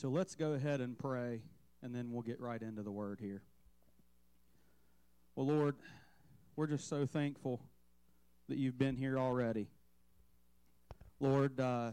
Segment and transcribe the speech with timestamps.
[0.00, 1.42] So let's go ahead and pray,
[1.82, 3.42] and then we'll get right into the word here.
[5.36, 5.76] Well, Lord,
[6.56, 7.60] we're just so thankful
[8.48, 9.68] that you've been here already.
[11.20, 11.90] Lord, uh,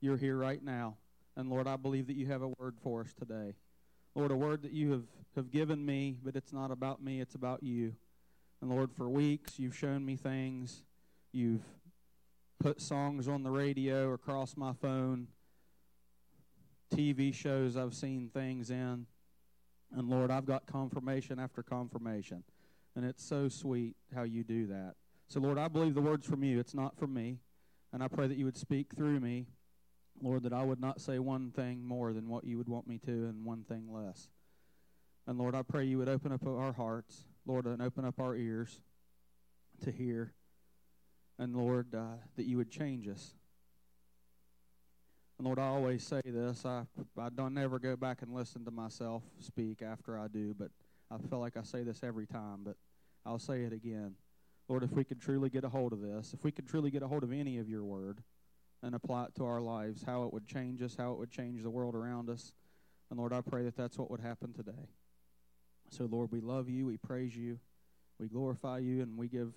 [0.00, 0.98] you're here right now.
[1.36, 3.56] And Lord, I believe that you have a word for us today.
[4.14, 7.34] Lord, a word that you have, have given me, but it's not about me, it's
[7.34, 7.92] about you.
[8.62, 10.84] And Lord, for weeks you've shown me things.
[11.32, 11.64] You've
[12.60, 15.26] put songs on the radio across my phone,
[16.90, 19.06] TV shows I've seen things in.
[19.92, 22.44] And Lord, I've got confirmation after confirmation.
[22.94, 24.94] And it's so sweet how you do that.
[25.28, 26.58] So, Lord, I believe the word's from you.
[26.58, 27.38] It's not from me.
[27.92, 29.46] And I pray that you would speak through me,
[30.20, 32.98] Lord, that I would not say one thing more than what you would want me
[32.98, 34.28] to and one thing less.
[35.26, 38.34] And Lord, I pray you would open up our hearts, Lord, and open up our
[38.34, 38.80] ears
[39.84, 40.34] to hear.
[41.38, 43.34] And Lord, uh, that you would change us.
[45.40, 46.66] And Lord, I always say this.
[46.66, 46.82] I
[47.18, 50.68] I don't never go back and listen to myself speak after I do, but
[51.10, 52.76] I feel like I say this every time, but
[53.24, 54.16] I'll say it again.
[54.68, 57.02] Lord, if we could truly get a hold of this, if we could truly get
[57.02, 58.22] a hold of any of your word
[58.82, 61.62] and apply it to our lives, how it would change us, how it would change
[61.62, 62.52] the world around us.
[63.08, 64.90] And Lord, I pray that that's what would happen today.
[65.88, 67.58] So, Lord, we love you, we praise you,
[68.18, 69.54] we glorify you, and we give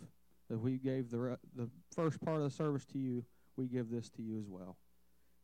[0.50, 3.26] that we gave the the first part of the service to you,
[3.58, 4.78] we give this to you as well.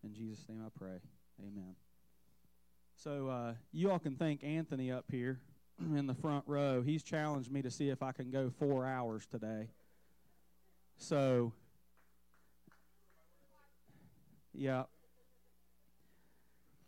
[0.04, 1.00] In Jesus' name I pray.
[1.42, 1.76] Amen.
[2.96, 5.40] So uh, you all can thank Anthony up here
[5.80, 6.82] in the front row.
[6.82, 9.70] He's challenged me to see if I can go four hours today.
[10.98, 11.54] So,
[14.54, 14.84] yeah.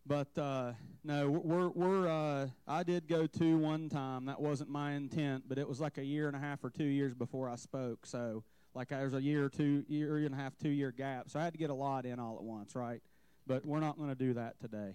[0.06, 0.74] But uh,
[1.04, 2.08] no, we're we're.
[2.08, 4.26] Uh, I did go to one time.
[4.26, 6.84] That wasn't my intent, but it was like a year and a half or two
[6.84, 8.06] years before I spoke.
[8.06, 11.30] So like there's a year or two, year and a half, two year gap.
[11.30, 13.02] So I had to get a lot in all at once, right?
[13.46, 14.94] But we're not going to do that today.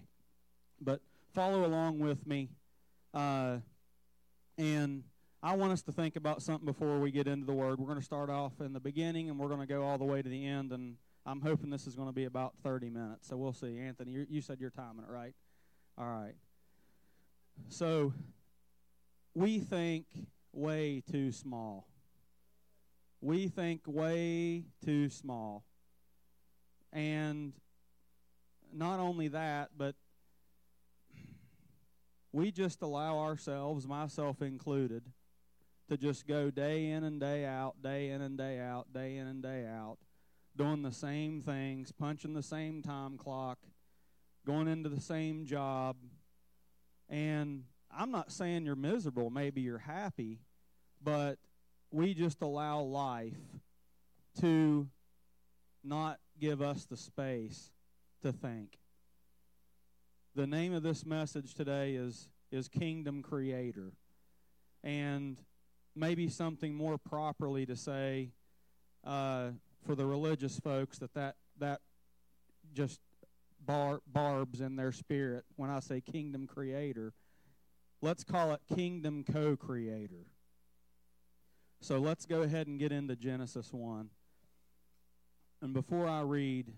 [0.81, 1.01] But
[1.33, 2.49] follow along with me.
[3.13, 3.57] Uh,
[4.57, 5.03] and
[5.43, 7.79] I want us to think about something before we get into the Word.
[7.79, 10.05] We're going to start off in the beginning and we're going to go all the
[10.05, 10.71] way to the end.
[10.71, 10.95] And
[11.25, 13.27] I'm hoping this is going to be about 30 minutes.
[13.27, 13.77] So we'll see.
[13.79, 15.33] Anthony, you said you're timing it, right?
[15.97, 16.35] All right.
[17.69, 18.13] So
[19.35, 20.05] we think
[20.53, 21.87] way too small
[23.21, 25.63] we think way too small.
[26.93, 27.53] And
[28.73, 29.95] not only that, but
[32.31, 35.03] we just allow ourselves, myself included,
[35.89, 39.27] to just go day in and day out, day in and day out, day in
[39.27, 39.97] and day out,
[40.55, 43.59] doing the same things, punching the same time clock,
[44.45, 45.95] going into the same job.
[47.09, 50.39] And I'm not saying you're miserable, maybe you're happy,
[51.01, 51.37] but
[51.91, 53.37] we just allow life
[54.41, 54.87] to
[55.83, 57.71] not give us the space
[58.21, 58.77] to think.
[60.35, 63.93] The name of this message today is is Kingdom Creator.
[64.83, 65.37] And
[65.95, 68.31] maybe something more properly to say
[69.03, 69.49] uh,
[69.85, 71.81] for the religious folks that that, that
[72.73, 72.99] just
[73.65, 77.13] bar, barbs in their spirit when I say Kingdom Creator.
[78.01, 80.27] Let's call it Kingdom Co Creator.
[81.79, 84.09] So let's go ahead and get into Genesis 1.
[85.61, 86.73] And before I read,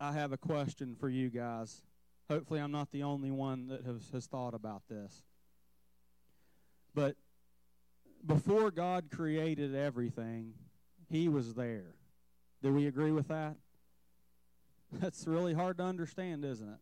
[0.00, 1.82] I have a question for you guys.
[2.30, 5.22] Hopefully, I'm not the only one that has, has thought about this.
[6.94, 7.16] But
[8.26, 10.54] before God created everything,
[11.10, 11.94] He was there.
[12.62, 13.56] Do we agree with that?
[14.92, 16.80] That's really hard to understand, isn't it?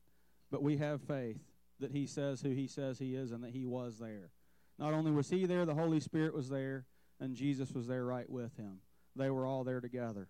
[0.50, 1.40] But we have faith
[1.80, 4.30] that He says who He says He is and that He was there.
[4.78, 6.86] Not only was he there, the Holy Spirit was there,
[7.20, 8.78] and Jesus was there right with him.
[9.14, 10.28] They were all there together.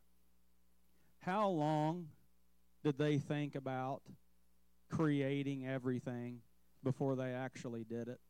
[1.20, 2.08] How long
[2.82, 4.02] did they think about
[4.91, 6.41] creating everything
[6.82, 8.20] before they actually did it?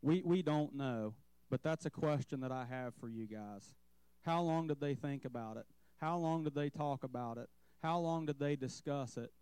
[0.00, 1.14] We, we don't know,
[1.50, 3.74] but that's a question that I have for you guys.
[4.22, 5.66] How long did they think about it?
[6.00, 7.48] How long did they talk about it?
[7.82, 9.32] How long did they discuss it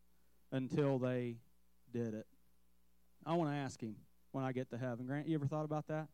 [0.51, 1.37] until they
[1.93, 2.27] did it?
[3.25, 3.97] I want to ask him
[4.37, 5.07] when I get to heaven.
[5.07, 6.09] Grant, you ever thought about that?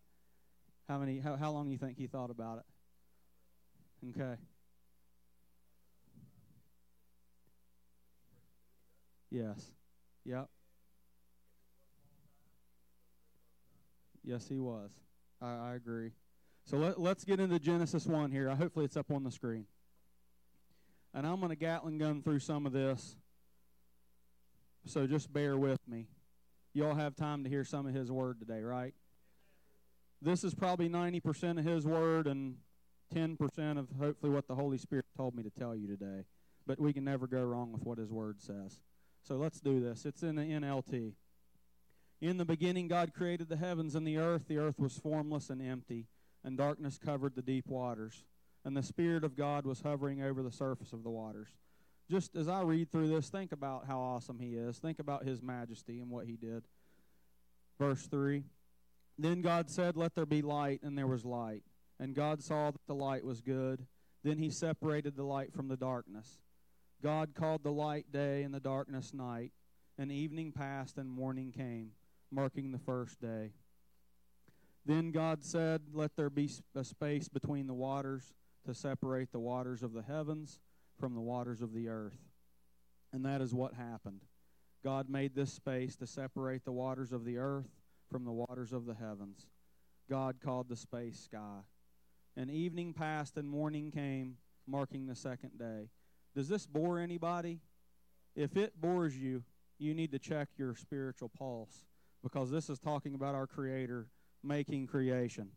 [0.88, 1.18] How many?
[1.18, 2.62] How, how long you think he thought about
[4.04, 4.10] it?
[4.10, 4.40] Okay.
[9.28, 9.72] Yes.
[10.24, 10.48] Yep.
[14.22, 14.90] Yes, he was.
[15.40, 16.12] I, I agree.
[16.64, 18.48] So let, let's get into Genesis 1 here.
[18.54, 19.66] Hopefully it's up on the screen.
[21.12, 23.16] And I'm going to Gatling gun through some of this.
[24.86, 26.06] So just bear with me
[26.74, 28.94] you all have time to hear some of his word today, right?
[30.20, 32.56] This is probably 90% of his word and
[33.14, 36.24] 10% of hopefully what the Holy Spirit told me to tell you today.
[36.66, 38.80] But we can never go wrong with what his word says.
[39.22, 40.06] So let's do this.
[40.06, 41.12] It's in the NLT.
[42.20, 44.46] In the beginning, God created the heavens and the earth.
[44.46, 46.06] The earth was formless and empty,
[46.44, 48.24] and darkness covered the deep waters.
[48.64, 51.48] And the Spirit of God was hovering over the surface of the waters.
[52.10, 54.78] Just as I read through this, think about how awesome He is.
[54.78, 56.64] Think about His majesty and what He did.
[57.78, 58.44] Verse 3
[59.18, 61.62] Then God said, Let there be light, and there was light.
[61.98, 63.86] And God saw that the light was good.
[64.24, 66.38] Then He separated the light from the darkness.
[67.02, 69.52] God called the light day and the darkness night,
[69.98, 71.92] and evening passed and morning came,
[72.30, 73.52] marking the first day.
[74.84, 78.32] Then God said, Let there be a space between the waters
[78.66, 80.60] to separate the waters of the heavens
[81.02, 82.16] from the waters of the earth.
[83.12, 84.20] And that is what happened.
[84.84, 87.66] God made this space to separate the waters of the earth
[88.08, 89.48] from the waters of the heavens.
[90.08, 91.62] God called the space sky.
[92.36, 95.88] And evening passed and morning came, marking the second day.
[96.36, 97.58] Does this bore anybody?
[98.36, 99.42] If it bores you,
[99.80, 101.84] you need to check your spiritual pulse
[102.22, 104.06] because this is talking about our Creator
[104.44, 105.48] making creation.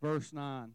[0.00, 0.72] Verse 9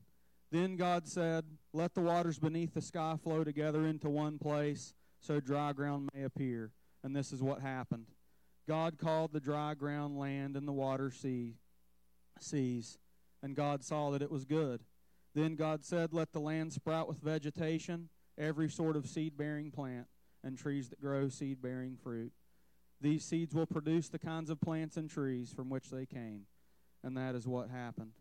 [0.52, 5.40] Then God said, Let the waters beneath the sky flow together into one place, so
[5.40, 6.72] dry ground may appear.
[7.04, 8.08] And this is what happened.
[8.68, 11.56] God called the dry ground land and the water sea,
[12.40, 12.98] seas,
[13.42, 14.82] and God saw that it was good.
[15.36, 20.08] Then God said, Let the land sprout with vegetation every sort of seed bearing plant
[20.44, 22.32] and trees that grow seed bearing fruit.
[23.02, 26.46] These seeds will produce the kinds of plants and trees from which they came.
[27.04, 28.12] And that is what happened.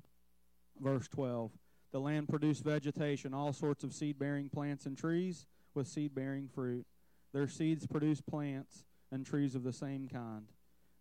[0.81, 1.51] Verse 12
[1.93, 6.49] The land produced vegetation, all sorts of seed bearing plants and trees with seed bearing
[6.49, 6.87] fruit.
[7.33, 10.47] Their seeds produced plants and trees of the same kind.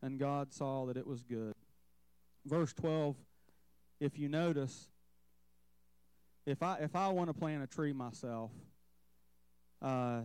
[0.02, 1.54] And God saw that it was good.
[2.46, 3.16] Verse 12
[4.00, 4.90] If you notice,
[6.46, 8.52] if I if I want to plant a tree myself,
[9.82, 10.22] uh,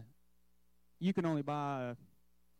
[1.00, 1.97] you can only buy a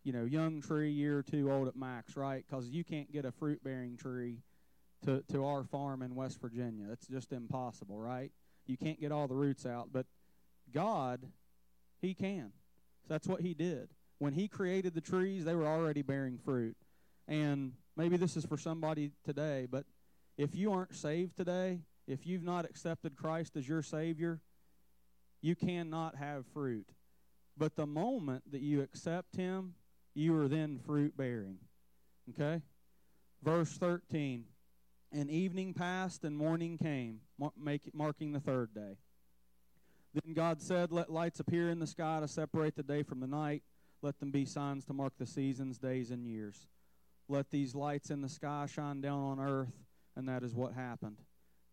[0.03, 3.25] you know young tree year or two old at max right because you can't get
[3.25, 4.39] a fruit bearing tree
[5.05, 8.33] to, to our farm in west virginia it's just impossible right
[8.67, 10.07] you can't get all the roots out but
[10.73, 11.21] god
[12.01, 12.53] he can
[13.01, 13.89] so that's what he did
[14.19, 16.77] when he created the trees they were already bearing fruit
[17.29, 19.85] and maybe this is for somebody today but
[20.39, 24.41] if you aren't saved today if you've not accepted christ as your savior
[25.43, 26.89] you cannot have fruit.
[27.59, 29.75] But the moment that you accept Him,
[30.15, 31.59] you are then fruit bearing.
[32.31, 32.63] Okay?
[33.43, 34.45] Verse 13
[35.12, 37.20] And evening passed and morning came,
[37.93, 38.97] marking the third day.
[40.14, 43.26] Then God said, Let lights appear in the sky to separate the day from the
[43.26, 43.62] night.
[44.00, 46.67] Let them be signs to mark the seasons, days, and years.
[47.29, 49.73] Let these lights in the sky shine down on earth.
[50.17, 51.19] And that is what happened.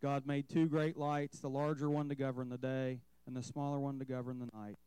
[0.01, 3.79] God made two great lights, the larger one to govern the day, and the smaller
[3.79, 4.77] one to govern the night.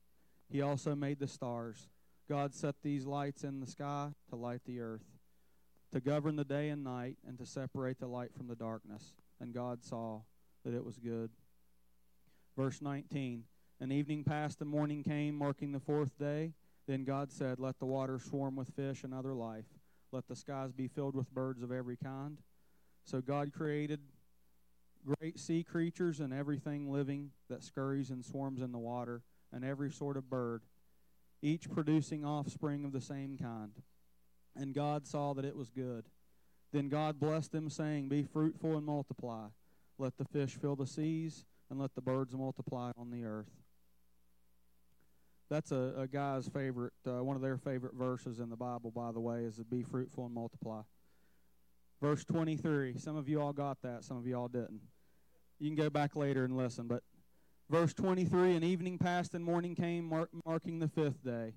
[0.50, 1.88] He also made the stars.
[2.28, 5.05] God set these lights in the sky to light the earth,
[5.93, 9.15] to govern the day and night, and to separate the light from the darkness.
[9.41, 10.23] And God saw
[10.65, 11.31] that it was good.
[12.56, 13.44] Verse 19
[13.81, 16.53] And evening passed, and morning came, marking the fourth day.
[16.87, 19.67] Then God said, Let the waters swarm with fish and other life.
[20.11, 22.39] Let the skies be filled with birds of every kind.
[23.05, 24.00] So God created
[25.05, 29.23] great sea creatures and everything living that scurries and swarms in the water,
[29.53, 30.62] and every sort of bird,
[31.43, 33.73] each producing offspring of the same kind.
[34.56, 36.05] And God saw that it was good.
[36.72, 39.46] Then God blessed them, saying, Be fruitful and multiply.
[39.98, 43.50] Let the fish fill the seas, and let the birds multiply on the earth.
[45.50, 49.12] That's a, a guy's favorite, uh, one of their favorite verses in the Bible, by
[49.12, 50.81] the way, is to be fruitful and multiply.
[52.00, 52.96] Verse 23.
[52.96, 54.81] Some of you all got that, some of you all didn't.
[55.60, 56.88] You can go back later and listen.
[56.88, 57.03] But
[57.70, 61.53] verse 23 And evening passed and morning came, mark, marking the fifth day.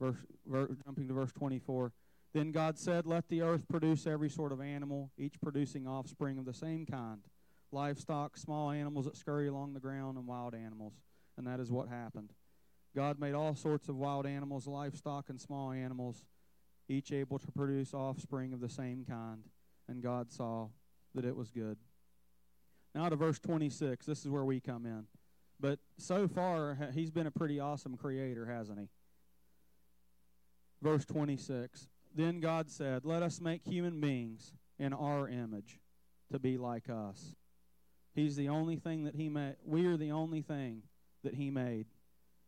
[0.00, 1.92] Verse, ver, jumping to verse 24.
[2.32, 6.44] Then God said, Let the earth produce every sort of animal, each producing offspring of
[6.44, 7.20] the same kind
[7.72, 10.94] livestock, small animals that scurry along the ground, and wild animals.
[11.36, 12.32] And that is what happened.
[12.94, 16.24] God made all sorts of wild animals, livestock, and small animals,
[16.88, 19.44] each able to produce offspring of the same kind.
[19.88, 20.68] And God saw
[21.14, 21.78] that it was good.
[22.94, 24.04] Now to verse 26.
[24.06, 25.04] This is where we come in.
[25.60, 28.88] But so far, he's been a pretty awesome creator, hasn't he?
[30.82, 31.88] Verse 26.
[32.14, 35.80] Then God said, Let us make human beings in our image
[36.32, 37.36] to be like us.
[38.14, 39.56] He's the only thing that he made.
[39.64, 40.82] We are the only thing
[41.22, 41.86] that he made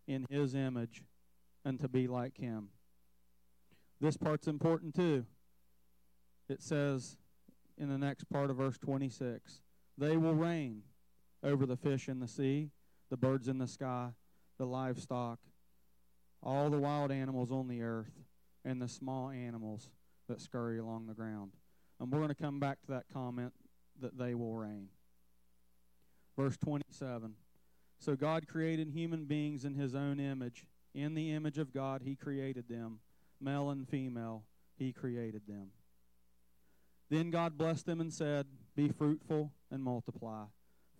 [0.07, 1.04] in his image
[1.64, 2.69] and to be like him.
[4.00, 5.25] This part's important too.
[6.49, 7.16] It says
[7.78, 9.61] in the next part of verse 26
[9.97, 10.83] they will reign
[11.42, 12.71] over the fish in the sea,
[13.11, 14.11] the birds in the sky,
[14.59, 15.38] the livestock,
[16.42, 18.12] all the wild animals on the earth,
[18.64, 19.90] and the small animals
[20.28, 21.52] that scurry along the ground.
[22.00, 23.52] And we're going to come back to that comment
[24.00, 24.88] that they will reign.
[26.37, 27.35] Verse 27
[27.99, 30.66] So God created human beings in his own image.
[30.95, 33.00] In the image of God, he created them.
[33.40, 34.45] Male and female,
[34.76, 35.69] he created them.
[37.11, 40.45] Then God blessed them and said, Be fruitful and multiply,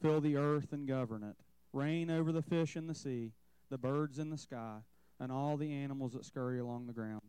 [0.01, 1.37] fill the earth and govern it,
[1.73, 3.33] reign over the fish in the sea,
[3.71, 4.79] the birds in the sky,
[5.19, 7.23] and all the animals that scurry along the ground.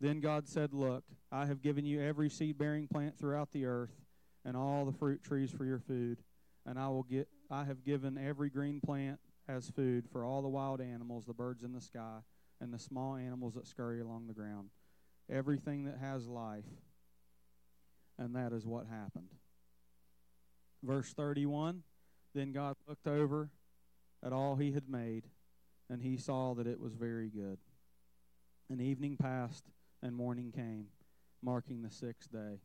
[0.00, 3.92] Then God said, Look, I have given you every seed bearing plant throughout the earth,
[4.44, 6.22] and all the fruit trees for your food,
[6.64, 10.48] and I will get I have given every green plant as food for all the
[10.48, 12.18] wild animals, the birds in the sky,
[12.60, 14.70] and the small animals that scurry along the ground.
[15.28, 16.64] Everything that has life.
[18.18, 19.30] And that is what happened.
[20.82, 21.82] Verse 31
[22.34, 23.50] Then God looked over
[24.24, 25.24] at all he had made,
[25.88, 27.58] and he saw that it was very good.
[28.70, 29.64] An evening passed,
[30.02, 30.86] and morning came,
[31.42, 32.60] marking the sixth day.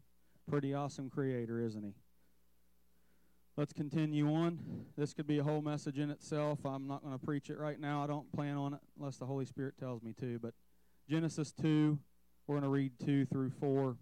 [0.50, 1.94] Pretty awesome creator, isn't he?
[3.58, 4.60] Let's continue on.
[4.98, 6.60] This could be a whole message in itself.
[6.66, 8.04] I'm not going to preach it right now.
[8.04, 10.40] I don't plan on it unless the Holy Spirit tells me to.
[10.40, 10.54] But
[11.10, 11.98] Genesis 2,
[12.48, 13.96] we're going to read 2 through 4.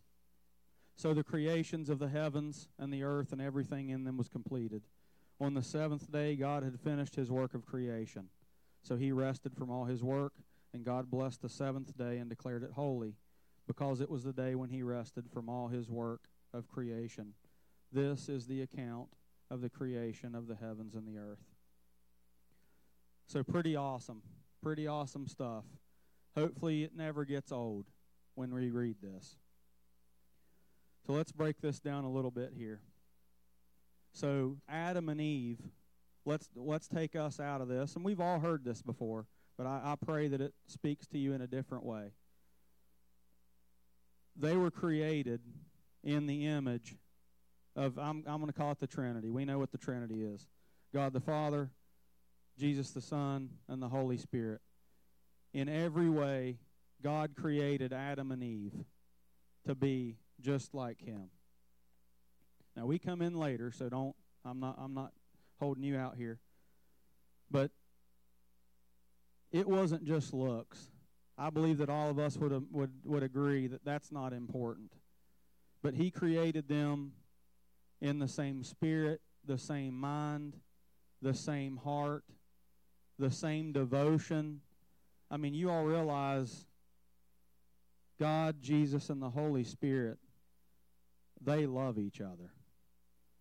[0.95, 4.83] So the creations of the heavens and the earth and everything in them was completed.
[5.39, 8.29] On the seventh day, God had finished his work of creation.
[8.81, 10.33] So he rested from all his work,
[10.73, 13.15] and God blessed the seventh day and declared it holy,
[13.67, 17.33] because it was the day when he rested from all his work of creation.
[17.91, 19.09] This is the account
[19.49, 21.43] of the creation of the heavens and the earth.
[23.27, 24.21] So, pretty awesome.
[24.61, 25.63] Pretty awesome stuff.
[26.35, 27.85] Hopefully, it never gets old
[28.35, 29.37] when we read this.
[31.05, 32.81] So, let's break this down a little bit here.
[34.13, 35.59] So, Adam and Eve,
[36.25, 37.95] let's, let's take us out of this.
[37.95, 41.33] And we've all heard this before, but I, I pray that it speaks to you
[41.33, 42.11] in a different way.
[44.35, 45.41] They were created
[46.03, 46.95] in the image
[47.75, 49.29] of I'm I'm going to call it the Trinity.
[49.29, 50.47] We know what the Trinity is.
[50.93, 51.71] God the Father,
[52.57, 54.61] Jesus the Son, and the Holy Spirit.
[55.53, 56.57] In every way,
[57.01, 58.73] God created Adam and Eve
[59.67, 61.29] to be just like him.
[62.75, 65.11] Now we come in later, so don't I'm not I'm not
[65.59, 66.39] holding you out here.
[67.51, 67.71] But
[69.53, 70.89] it wasn't just looks.
[71.37, 74.91] I believe that all of us would um, would would agree that that's not important.
[75.81, 77.13] But he created them
[78.01, 80.55] in the same spirit, the same mind,
[81.21, 82.23] the same heart,
[83.19, 84.61] the same devotion.
[85.29, 86.65] I mean, you all realize
[88.19, 90.17] God, Jesus, and the Holy Spirit,
[91.41, 92.51] they love each other.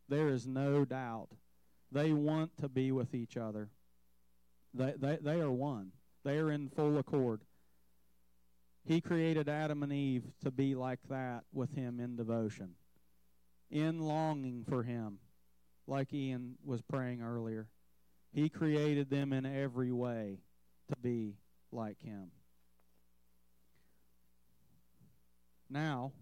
[0.08, 1.28] There is no doubt.
[1.90, 3.68] They want to be with each other.
[4.74, 5.92] They, they, they are one.
[6.24, 7.42] They are in full accord.
[8.84, 12.74] He created Adam and Eve to be like that with him in devotion
[13.72, 15.18] in longing for him,
[15.86, 17.68] like Ian was praying earlier.
[18.32, 20.38] He created them in every way
[20.88, 21.36] to be
[21.72, 22.30] like him.
[25.70, 26.12] Now,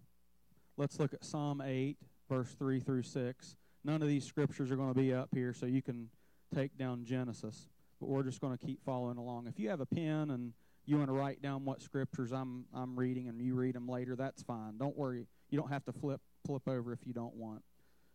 [0.77, 1.97] let's look at Psalm 8,
[2.29, 3.57] verse 3 through 6.
[3.83, 6.09] None of these scriptures are going to be up here, so you can
[6.55, 7.67] take down Genesis,
[8.01, 9.47] but we're just going to keep following along.
[9.47, 10.53] If you have a pen and
[10.85, 14.15] you want to write down what scriptures I'm I'm reading and you read them later,
[14.15, 14.77] that's fine.
[14.77, 15.27] Don't worry.
[15.51, 17.61] You don't have to flip flip over if you don't want.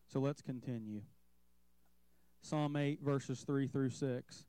[0.09, 1.03] So let's continue.
[2.43, 4.45] Psalm 8, verses 3 through 6.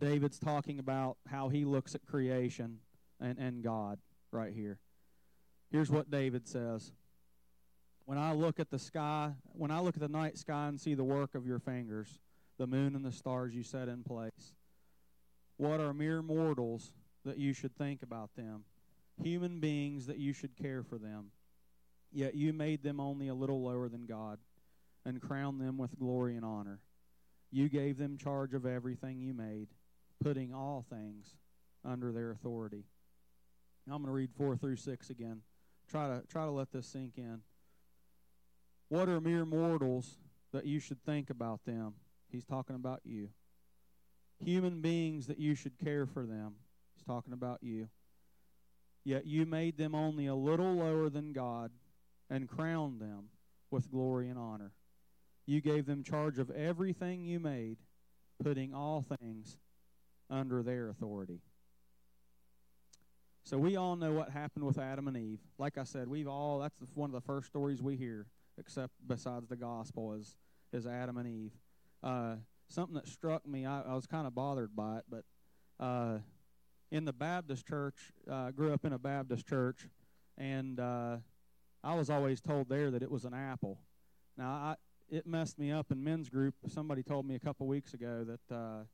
[0.00, 2.78] David's talking about how he looks at creation
[3.20, 3.98] and, and God
[4.30, 4.78] right here.
[5.70, 6.92] Here's what David says
[8.06, 10.94] When I look at the sky, when I look at the night sky and see
[10.94, 12.18] the work of your fingers,
[12.58, 14.54] the moon and the stars you set in place,
[15.56, 16.92] what are mere mortals
[17.24, 18.64] that you should think about them?
[19.22, 21.30] Human beings that you should care for them.
[22.12, 24.38] Yet you made them only a little lower than God
[25.04, 26.80] and crowned them with glory and honor.
[27.50, 29.68] You gave them charge of everything you made,
[30.22, 31.36] putting all things
[31.84, 32.84] under their authority.
[33.86, 35.42] I'm going to read 4 through 6 again.
[35.88, 37.42] Try to try to let this sink in.
[38.88, 40.16] What are mere mortals
[40.52, 41.94] that you should think about them?
[42.30, 43.28] He's talking about you.
[44.44, 46.56] Human beings that you should care for them.
[46.94, 47.88] He's talking about you.
[49.04, 51.70] Yet you made them only a little lower than God
[52.28, 53.28] and crowned them
[53.70, 54.72] with glory and honor.
[55.46, 57.78] You gave them charge of everything you made,
[58.42, 59.58] putting all things
[60.28, 61.40] under their authority.
[63.44, 65.38] So we all know what happened with Adam and Eve.
[65.56, 68.26] Like I said, we've all that's one of the first stories we hear,
[68.58, 70.34] except besides the gospel, is
[70.72, 71.52] is Adam and Eve.
[72.02, 72.36] Uh,
[72.68, 75.24] something that struck me, I, I was kind of bothered by it, but
[75.78, 76.18] uh,
[76.90, 79.88] in the Baptist church, uh, grew up in a Baptist church,
[80.38, 81.16] and uh,
[81.82, 83.78] I was always told there that it was an apple.
[84.36, 84.74] Now, I,
[85.08, 86.54] it messed me up in men's group.
[86.68, 88.84] Somebody told me a couple weeks ago that uh,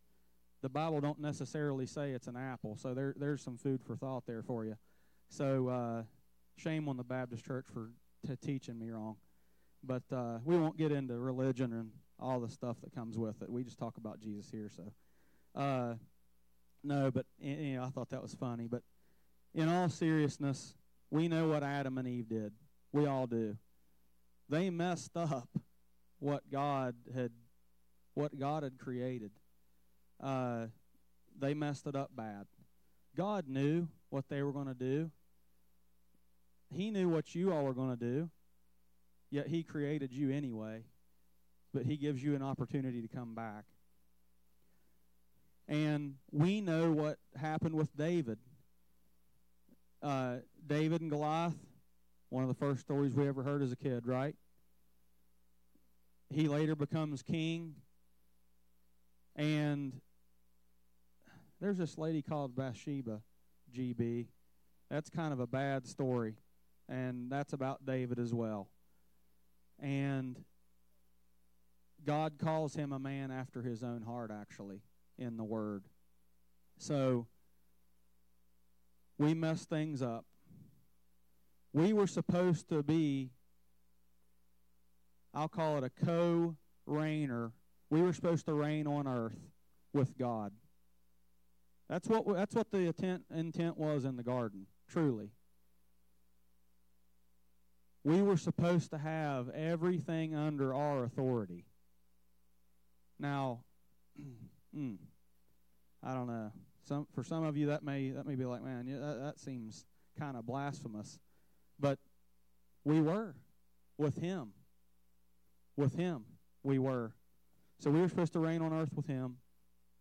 [0.62, 4.24] the Bible don't necessarily say it's an apple, so there, there's some food for thought
[4.26, 4.76] there for you.
[5.28, 6.02] So, uh,
[6.56, 7.90] shame on the Baptist church for
[8.26, 9.16] t- teaching me wrong.
[9.82, 11.90] But uh, we won't get into religion and
[12.22, 13.50] all the stuff that comes with it.
[13.50, 14.70] We just talk about Jesus here.
[14.74, 14.92] So,
[15.60, 15.94] uh,
[16.84, 18.66] no, but you know, I thought that was funny.
[18.68, 18.82] But
[19.54, 20.74] in all seriousness,
[21.10, 22.52] we know what Adam and Eve did.
[22.92, 23.56] We all do.
[24.48, 25.48] They messed up
[26.18, 27.32] what God had,
[28.14, 29.32] what God had created.
[30.22, 30.66] Uh,
[31.38, 32.46] they messed it up bad.
[33.16, 35.10] God knew what they were going to do.
[36.74, 38.30] He knew what you all were going to do.
[39.30, 40.84] Yet He created you anyway.
[41.72, 43.64] But He gives you an opportunity to come back.
[45.68, 48.38] And we know what happened with David.
[50.02, 51.54] Uh, David and Goliath,
[52.28, 54.34] one of the first stories we ever heard as a kid, right?
[56.28, 57.76] He later becomes king.
[59.36, 60.00] And
[61.60, 63.22] there's this lady called Bathsheba,
[63.74, 64.26] GB.
[64.90, 66.34] That's kind of a bad story.
[66.88, 68.68] And that's about David as well.
[69.78, 70.36] And
[72.04, 74.80] God calls him a man after his own heart, actually
[75.18, 75.84] in the Word.
[76.78, 77.26] So
[79.18, 80.24] we mess things up.
[81.72, 83.30] We were supposed to be,
[85.32, 86.56] I'll call it a co
[86.88, 87.52] reigner.
[87.88, 89.38] We were supposed to reign on earth
[89.92, 90.52] with God.
[91.88, 95.30] That's what that's what the intent intent was in the garden, truly.
[98.04, 101.66] We were supposed to have everything under our authority.
[103.22, 103.60] Now,
[104.76, 104.96] mm,
[106.02, 106.50] I don't know.
[106.84, 109.38] Some for some of you that may that may be like, man, yeah, that, that
[109.38, 109.86] seems
[110.18, 111.20] kind of blasphemous,
[111.78, 112.00] but
[112.84, 113.36] we were
[113.96, 114.52] with Him.
[115.76, 116.24] With Him,
[116.64, 117.12] we were.
[117.78, 119.36] So we were supposed to reign on earth with Him,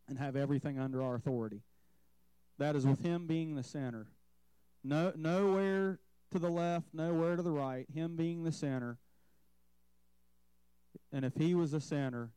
[0.10, 1.62] and have everything under our authority.
[2.58, 4.08] That is with Him being the center.
[4.84, 6.00] No, nowhere
[6.32, 7.86] to the left, nowhere to the right.
[7.94, 8.98] Him being the center.
[11.14, 12.32] And if He was the center,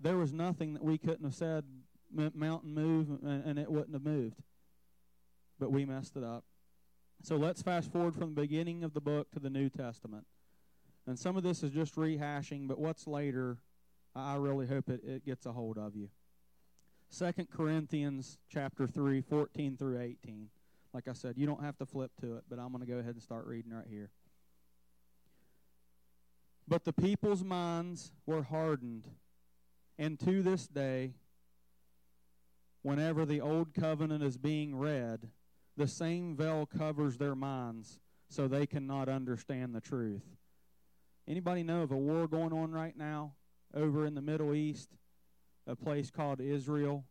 [0.00, 1.64] there was nothing that we couldn't have said,
[2.12, 4.42] mountain move, and, and it wouldn't have moved.
[5.58, 6.44] But we messed it up.
[7.22, 10.26] So let's fast forward from the beginning of the book to the New Testament.
[11.06, 13.58] And some of this is just rehashing, but what's later,
[14.14, 16.08] I really hope it, it gets a hold of you.
[17.08, 20.48] Second Corinthians chapter 3, 14 through 18.
[20.92, 22.98] Like I said, you don't have to flip to it, but I'm going to go
[22.98, 24.10] ahead and start reading right here.
[26.66, 29.08] But the people's minds were hardened
[29.98, 31.14] and to this day,
[32.82, 35.30] whenever the Old Covenant is being read,
[35.76, 40.24] the same veil covers their minds so they cannot understand the truth.
[41.26, 43.34] Anybody know of a war going on right now
[43.72, 44.90] over in the Middle East,
[45.66, 47.04] a place called Israel?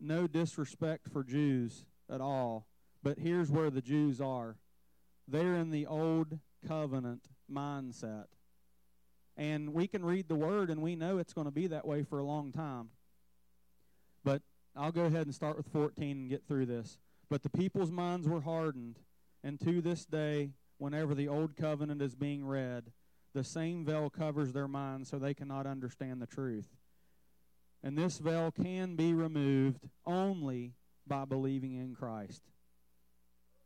[0.00, 2.66] No disrespect for Jews at all,
[3.02, 4.56] but here's where the Jews are.
[5.26, 8.26] They're in the old covenant mindset.
[9.38, 12.02] And we can read the word and we know it's going to be that way
[12.02, 12.90] for a long time.
[14.24, 14.42] But
[14.76, 16.98] I'll go ahead and start with 14 and get through this.
[17.30, 18.98] But the people's minds were hardened,
[19.44, 22.92] and to this day, whenever the old covenant is being read,
[23.34, 26.68] the same veil covers their minds so they cannot understand the truth.
[27.82, 30.72] And this veil can be removed only
[31.06, 32.42] by believing in Christ.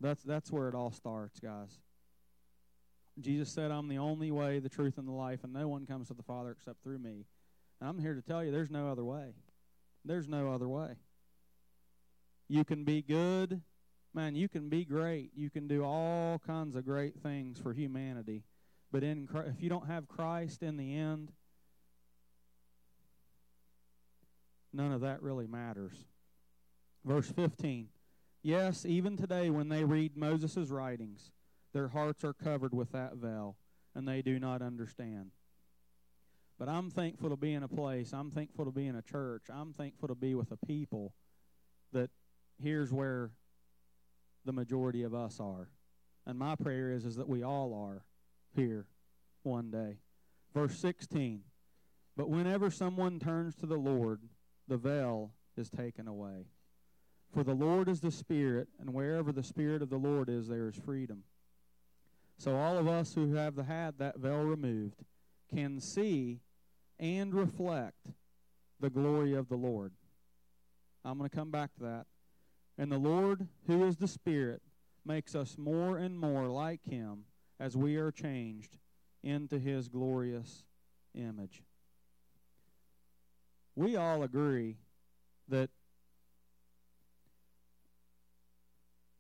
[0.01, 1.79] That's that's where it all starts, guys.
[3.21, 6.09] Jesus said, I'm the only way, the truth, and the life, and no one comes
[6.09, 7.27] to the Father except through me.
[7.81, 9.35] And I'm here to tell you there's no other way.
[10.05, 10.97] There's no other way.
[12.49, 13.61] You can be good.
[14.15, 15.31] Man, you can be great.
[15.35, 18.45] You can do all kinds of great things for humanity.
[18.91, 21.33] But in Christ, if you don't have Christ in the end,
[24.73, 25.95] none of that really matters.
[27.05, 27.89] Verse 15.
[28.43, 31.31] Yes, even today when they read Moses' writings,
[31.73, 33.57] their hearts are covered with that veil,
[33.95, 35.31] and they do not understand.
[36.59, 39.45] But I'm thankful to be in a place, I'm thankful to be in a church,
[39.53, 41.15] I'm thankful to be with a people
[41.93, 42.11] that
[42.63, 43.33] here's where
[44.45, 45.69] the majority of us are.
[46.27, 48.05] And my prayer is, is that we all are
[48.55, 48.87] here
[49.43, 49.99] one day.
[50.55, 51.43] Verse 16
[52.17, 54.21] But whenever someone turns to the Lord,
[54.69, 56.47] the veil is taken away.
[57.33, 60.69] For the Lord is the Spirit, and wherever the Spirit of the Lord is, there
[60.69, 61.25] is freedom.
[62.43, 65.05] So all of us who have had that veil removed
[65.55, 66.41] can see
[66.99, 68.09] and reflect
[68.81, 69.93] the glory of the Lord.
[71.05, 72.07] I'm going to come back to that.
[72.77, 74.61] And the Lord, who is the Spirit,
[75.07, 77.27] makes us more and more like him
[77.61, 78.77] as we are changed
[79.23, 80.65] into his glorious
[81.15, 81.63] image.
[83.77, 84.79] We all agree
[85.47, 85.71] that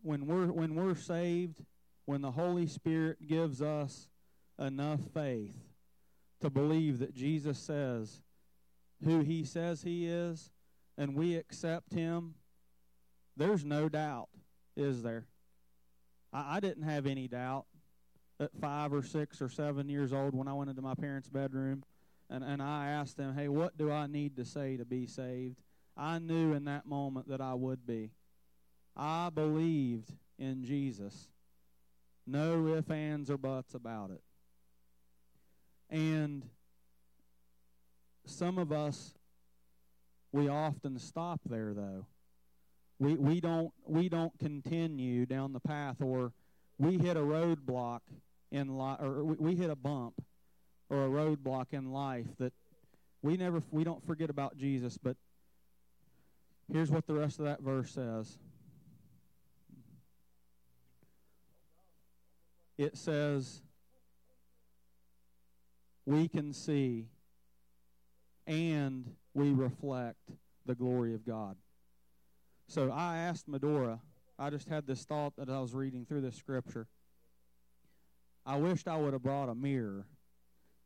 [0.02, 1.62] when we're when we're saved,
[2.04, 4.08] when the Holy Spirit gives us
[4.58, 5.56] enough faith
[6.40, 8.20] to believe that Jesus says
[9.04, 10.50] who he says he is
[10.98, 12.34] and we accept him,
[13.36, 14.28] there's no doubt,
[14.76, 15.26] is there?
[16.32, 17.66] I, I didn't have any doubt
[18.40, 21.84] at five or six or seven years old when I went into my parents' bedroom
[22.28, 25.60] and, and I asked them, hey, what do I need to say to be saved?
[25.96, 28.10] I knew in that moment that I would be.
[28.96, 31.28] I believed in Jesus.
[32.26, 34.22] No ifs, ands, or buts about it.
[35.90, 36.44] And
[38.24, 39.14] some of us,
[40.32, 42.06] we often stop there, though.
[42.98, 46.32] We, we don't we don't continue down the path, or
[46.78, 48.00] we hit a roadblock
[48.52, 50.14] in life, or we, we hit a bump
[50.88, 52.52] or a roadblock in life that
[53.22, 54.98] we never we don't forget about Jesus.
[54.98, 55.16] But
[56.72, 58.38] here's what the rest of that verse says.
[62.82, 63.62] It says,
[66.04, 67.06] we can see
[68.44, 70.18] and we reflect
[70.66, 71.56] the glory of God.
[72.66, 74.00] So I asked Medora,
[74.36, 76.88] I just had this thought that I was reading through this scripture.
[78.44, 80.06] I wished I would have brought a mirror.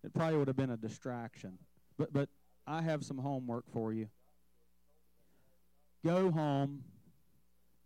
[0.05, 1.57] It probably would have been a distraction.
[1.97, 2.29] But but
[2.67, 4.09] I have some homework for you.
[6.05, 6.85] Go home,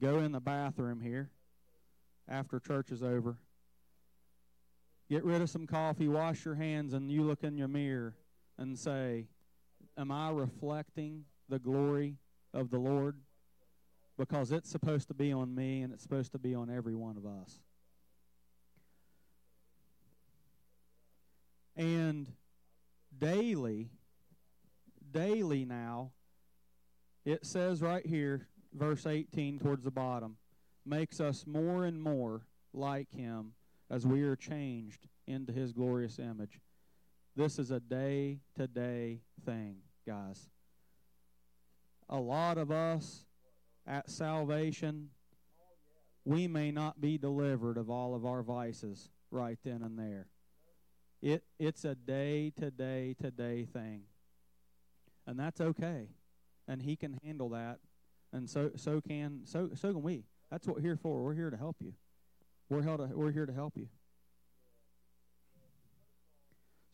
[0.03, 1.31] go in the bathroom here
[2.29, 3.37] after church is over.
[5.11, 8.15] Get rid of some coffee, wash your hands, and you look in your mirror
[8.57, 9.27] and say,
[9.99, 12.15] Am I reflecting the glory
[12.55, 13.17] of the Lord?
[14.17, 17.17] Because it's supposed to be on me and it's supposed to be on every one
[17.17, 17.59] of us.
[21.77, 22.31] And
[23.19, 23.89] daily,
[25.11, 26.13] daily now,
[27.25, 30.37] it says right here, verse 18 towards the bottom,
[30.87, 32.43] makes us more and more
[32.73, 33.55] like Him
[33.91, 36.61] as we are changed into his glorious image.
[37.37, 39.77] This is a day to day thing,
[40.07, 40.49] guys.
[42.09, 43.25] A lot of us
[43.87, 45.11] at salvation,
[46.25, 50.29] we may not be delivered of all of our vices right then and there.
[51.23, 54.03] It it's a day to day to day thing.
[55.27, 56.09] And that's okay.
[56.67, 57.79] And he can handle that.
[58.33, 60.25] And so so can so so can we.
[60.51, 61.23] That's what we're here for.
[61.23, 61.95] We're here to help you.
[62.71, 63.89] We're, held we're here to help you.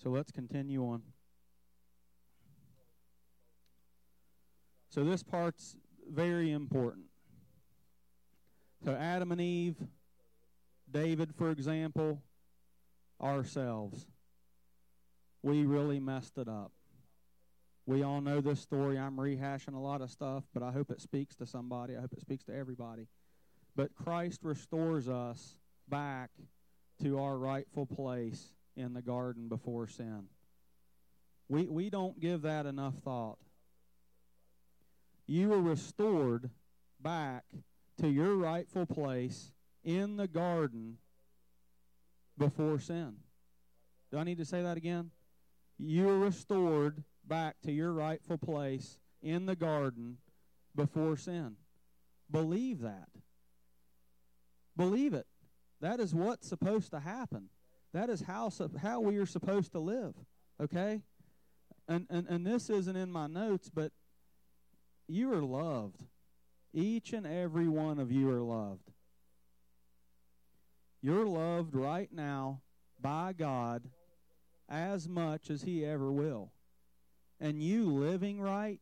[0.02, 1.02] So let's continue on.
[4.88, 5.76] So this part's
[6.10, 7.04] very important.
[8.84, 9.76] So Adam and Eve,
[10.90, 12.22] David, for example,
[13.20, 14.06] ourselves.
[15.42, 16.72] We really messed it up.
[17.84, 18.98] We all know this story.
[18.98, 21.96] I'm rehashing a lot of stuff, but I hope it speaks to somebody.
[21.96, 23.06] I hope it speaks to everybody.
[23.76, 26.30] But Christ restores us back
[27.02, 30.24] to our rightful place in the garden before sin.
[31.48, 33.38] We, we don't give that enough thought.
[35.26, 36.50] You were restored
[37.00, 37.44] back
[38.00, 39.52] to your rightful place
[39.84, 40.98] in the garden
[42.38, 43.16] before sin.
[44.10, 45.10] Do I need to say that again?
[45.78, 50.18] You were restored back to your rightful place in the garden
[50.74, 51.56] before sin.
[52.30, 53.08] Believe that.
[54.76, 55.26] Believe it.
[55.80, 57.48] That is what's supposed to happen.
[57.92, 60.14] That is how how we are supposed to live.
[60.60, 61.02] Okay?
[61.88, 63.92] And and and this isn't in my notes, but
[65.08, 66.02] you are loved.
[66.72, 68.90] Each and every one of you are loved.
[71.00, 72.62] You're loved right now
[73.00, 73.84] by God
[74.68, 76.52] as much as he ever will.
[77.40, 78.80] And you living right,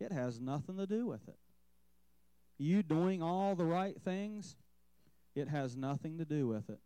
[0.00, 1.38] it has nothing to do with it.
[2.58, 4.56] You doing all the right things,
[5.34, 6.80] it has nothing to do with it.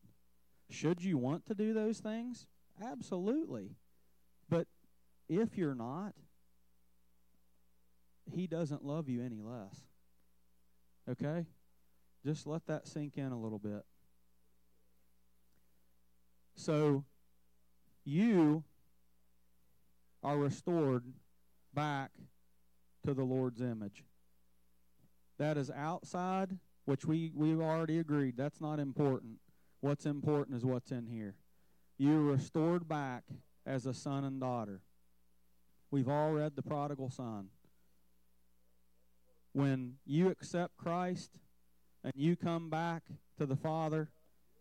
[0.71, 2.47] Should you want to do those things?
[2.83, 3.77] Absolutely.
[4.49, 4.67] But
[5.29, 6.15] if you're not,
[8.33, 9.87] He doesn't love you any less.
[11.09, 11.47] Okay?
[12.25, 13.85] Just let that sink in a little bit.
[16.57, 17.05] So,
[18.05, 18.65] you
[20.23, 21.05] are restored
[21.73, 22.11] back
[23.05, 24.05] to the Lord's image.
[25.39, 29.35] That is outside which we, we've already agreed that's not important.
[29.81, 31.35] What's important is what's in here.
[31.99, 33.25] You're restored back
[33.67, 34.81] as a son and daughter.
[35.91, 37.49] We've all read the prodigal son.
[39.53, 41.39] when you accept Christ
[42.05, 43.05] and you come back
[43.39, 44.11] to the Father,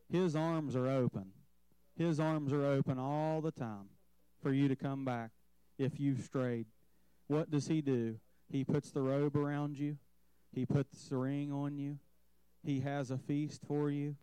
[0.10, 1.32] His arms are open.
[1.98, 3.90] His arms are open all the time
[4.42, 5.32] for you to come back
[5.78, 6.68] if you've strayed.
[7.28, 8.20] What does He do?
[8.50, 9.98] He puts the robe around you,
[10.54, 12.00] He puts the ring on you,
[12.66, 14.16] He has a feast for you.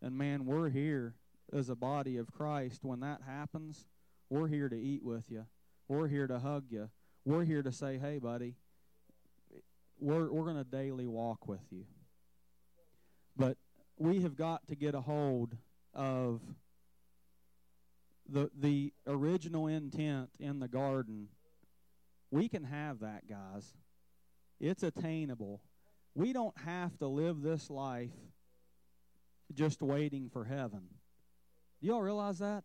[0.00, 1.14] And man, we're here
[1.52, 2.84] as a body of Christ.
[2.84, 3.86] When that happens,
[4.30, 5.46] we're here to eat with you,
[5.86, 6.88] we're here to hug you,
[7.24, 8.54] we're here to say, hey, buddy,
[10.00, 11.84] we're, we're going to daily walk with you.
[13.36, 13.56] But
[13.98, 15.56] we have got to get a hold
[15.94, 16.40] of
[18.28, 21.28] the the original intent in the garden.
[22.30, 23.74] We can have that, guys.
[24.60, 25.62] It's attainable.
[26.18, 28.10] We don't have to live this life
[29.54, 30.82] just waiting for heaven.
[31.80, 32.64] Do y'all realize that?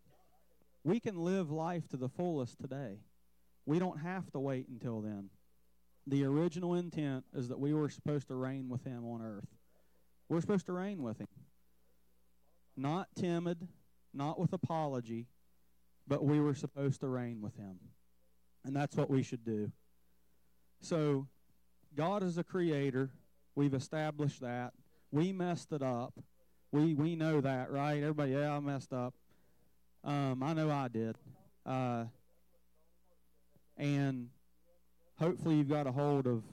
[0.84, 2.98] We can live life to the fullest today.
[3.68, 5.30] We don't have to wait until then.
[6.08, 9.48] The original intent is that we were supposed to reign with him on earth.
[10.30, 11.28] We're supposed to reign with him.
[12.76, 13.68] Not timid,
[14.16, 15.28] not with apology,
[16.08, 17.78] but we were supposed to reign with him.
[18.66, 19.72] And that's what we should do.
[20.82, 21.28] So,
[21.96, 23.12] God is a creator.
[23.56, 24.74] We've established that.
[25.12, 26.14] We messed it up.
[26.72, 28.02] We we know that, right?
[28.02, 29.14] Everybody, yeah, I messed up.
[30.04, 31.16] Um, I know I did.
[31.66, 32.06] Uh,
[33.78, 34.30] and
[35.20, 36.44] hopefully you've got a hold of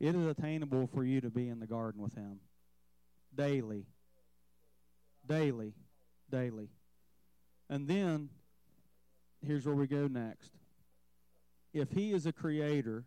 [0.00, 2.40] it is attainable for you to be in the garden with him
[3.34, 3.86] daily
[5.26, 5.74] daily
[6.30, 6.68] daily
[7.70, 8.28] and then
[9.46, 10.52] here's where we go next
[11.72, 13.04] if he is a creator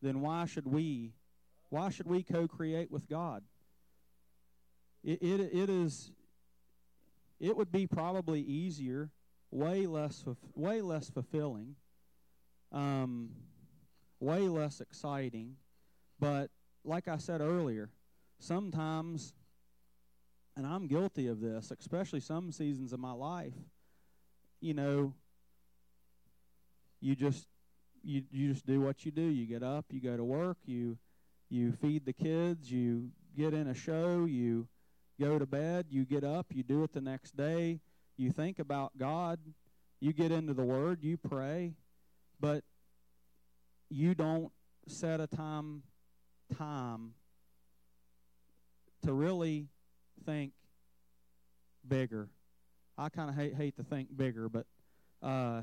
[0.00, 1.12] then why should we
[1.70, 3.42] why should we co-create with god
[5.04, 6.10] it, it, it is
[7.40, 9.10] it would be probably easier
[9.50, 11.76] way less way less fulfilling
[12.72, 13.30] um,
[14.20, 15.56] way less exciting.
[16.18, 16.50] But
[16.84, 17.90] like I said earlier,
[18.38, 19.32] sometimes,
[20.56, 23.54] and I'm guilty of this, especially some seasons of my life,
[24.60, 25.14] you know,
[27.00, 27.46] you just
[28.02, 29.22] you you just do what you do.
[29.22, 30.98] You get up, you go to work, you
[31.50, 34.68] you feed the kids, you get in a show, you
[35.20, 37.80] go to bed, you get up, you do it the next day,
[38.16, 39.38] you think about God,
[40.00, 41.74] you get into the word, you pray,
[42.40, 42.62] but
[43.90, 44.52] you don't
[44.86, 45.82] set a time
[46.56, 47.12] time
[49.04, 49.66] to really
[50.24, 50.52] think
[51.86, 52.28] bigger.
[52.96, 54.66] I kind of hate hate to think bigger, but
[55.22, 55.62] uh,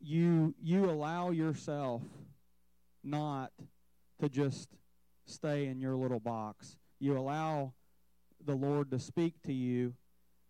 [0.00, 2.02] you you allow yourself
[3.04, 3.52] not
[4.20, 4.68] to just
[5.26, 6.76] stay in your little box.
[6.98, 7.74] You allow
[8.44, 9.94] the Lord to speak to you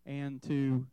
[0.05, 0.87] and to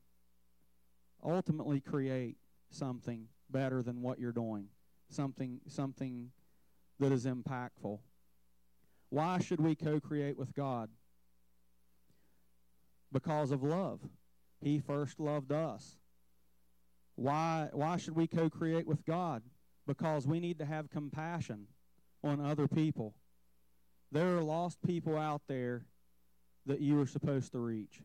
[1.24, 2.38] ultimately create
[2.70, 4.68] something better than what you're doing,
[5.10, 6.32] something something
[7.00, 8.00] that is impactful.
[9.10, 10.90] Why should we co-create with God?
[13.12, 14.00] Because of love.
[14.60, 15.98] He first loved us.
[17.16, 19.44] Why why should we co-create with God?
[19.86, 21.68] Because we need to have compassion
[22.24, 23.14] on other people.
[24.12, 25.86] There are lost people out there
[26.66, 28.02] that you are supposed to reach.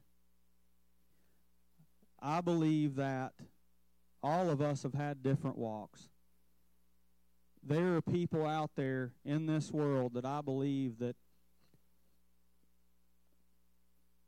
[2.20, 3.32] I believe that
[4.22, 6.08] all of us have had different walks.
[7.62, 11.16] There are people out there in this world that I believe that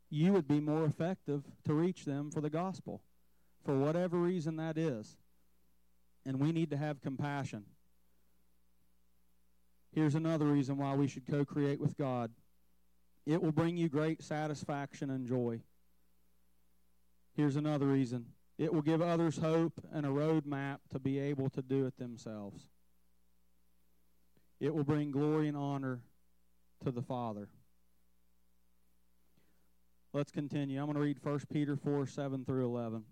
[0.09, 3.01] you would be more effective to reach them for the gospel,
[3.65, 5.17] for whatever reason that is.
[6.25, 7.63] And we need to have compassion.
[9.93, 12.31] Here's another reason why we should co create with God
[13.25, 15.61] it will bring you great satisfaction and joy.
[17.33, 18.25] Here's another reason
[18.57, 22.67] it will give others hope and a roadmap to be able to do it themselves.
[24.59, 26.01] It will bring glory and honor
[26.83, 27.49] to the Father.
[30.13, 30.79] Let's continue.
[30.79, 33.03] I'm going to read 1 Peter 4 7 through 11.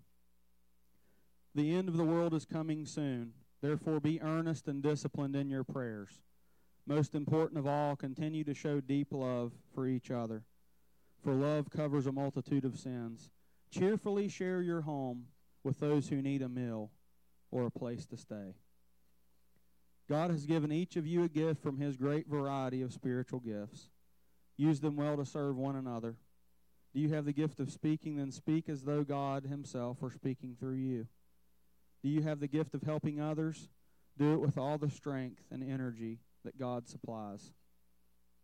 [1.54, 3.32] The end of the world is coming soon.
[3.60, 6.20] Therefore, be earnest and disciplined in your prayers.
[6.86, 10.44] Most important of all, continue to show deep love for each other,
[11.22, 13.30] for love covers a multitude of sins.
[13.70, 15.26] Cheerfully share your home
[15.62, 16.90] with those who need a meal
[17.50, 18.54] or a place to stay.
[20.08, 23.90] God has given each of you a gift from his great variety of spiritual gifts.
[24.56, 26.16] Use them well to serve one another.
[26.92, 28.16] Do you have the gift of speaking?
[28.16, 31.06] Then speak as though God himself were speaking through you.
[32.02, 33.68] Do you have the gift of helping others?
[34.18, 37.52] Do it with all the strength and energy that God supplies.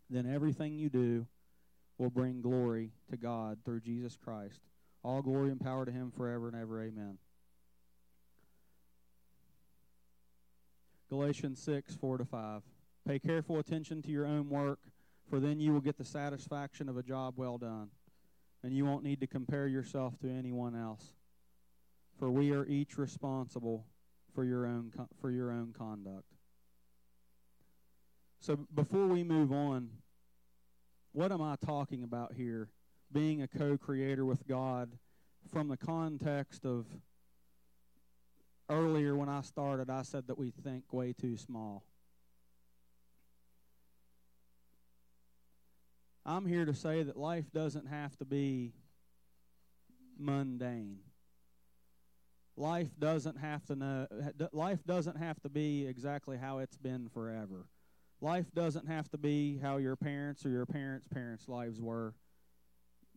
[0.09, 1.27] Then everything you do
[1.97, 4.61] will bring glory to God through Jesus Christ.
[5.03, 6.81] All glory and power to him forever and ever.
[6.81, 7.17] Amen.
[11.09, 12.61] Galatians 6, 4 to 5.
[13.07, 14.79] Pay careful attention to your own work,
[15.29, 17.89] for then you will get the satisfaction of a job well done,
[18.63, 21.13] and you won't need to compare yourself to anyone else.
[22.19, 23.85] For we are each responsible
[24.33, 26.36] for your own for your own conduct.
[28.39, 29.89] So before we move on,
[31.11, 32.69] what am I talking about here?
[33.11, 34.91] Being a co-creator with God
[35.51, 36.85] from the context of
[38.69, 41.83] earlier when I started, I said that we think way too small.
[46.25, 48.73] I'm here to say that life doesn't have to be
[50.19, 50.99] mundane.
[52.57, 54.07] Life doesn't have to know
[54.51, 57.67] life doesn't have to be exactly how it's been forever.
[58.19, 62.15] Life doesn't have to be how your parents or your parents' parents' lives were.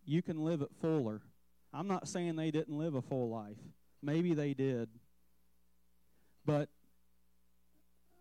[0.04, 1.22] You can live it fuller.
[1.72, 3.58] I'm not saying they didn't live a full life.
[4.02, 4.88] Maybe they did.
[6.44, 6.68] But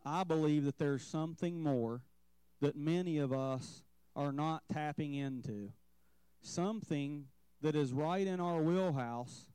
[0.06, 2.02] I believe that there's something more
[2.62, 3.84] that many of us
[4.16, 5.72] are not tapping into.
[6.42, 7.26] Something
[7.62, 9.50] that is right in our wheelhouse,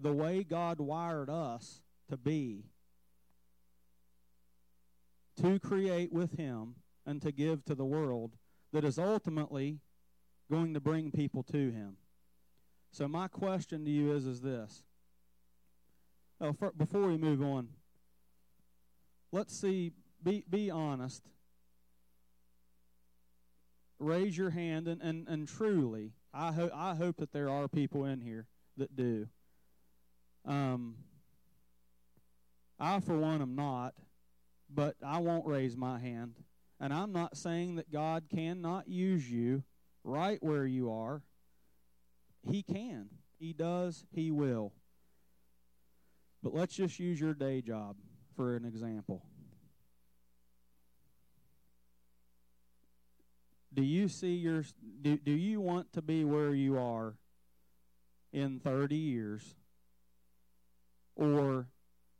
[0.00, 2.64] the way God wired us to be,
[5.42, 8.32] to create with Him and to give to the world,
[8.72, 9.80] that is ultimately
[10.50, 11.96] going to bring people to Him.
[12.92, 14.82] So my question to you is, is this.
[16.40, 17.68] Oh, for, before we move on,
[19.32, 19.92] let's see,
[20.22, 21.22] be, be honest
[24.04, 28.04] raise your hand and, and, and truly, I, ho- I hope that there are people
[28.04, 29.28] in here that do.
[30.44, 30.96] Um,
[32.78, 33.94] I, for one, am not,
[34.68, 36.34] but I won't raise my hand.
[36.80, 39.62] And I'm not saying that God cannot use you
[40.02, 41.22] right where you are.
[42.42, 43.08] He can.
[43.38, 44.04] He does.
[44.10, 44.72] He will.
[46.42, 47.96] But let's just use your day job
[48.36, 49.22] for an example.
[53.74, 54.64] do you see your
[55.02, 57.14] do, do you want to be where you are
[58.32, 59.56] in 30 years
[61.16, 61.66] or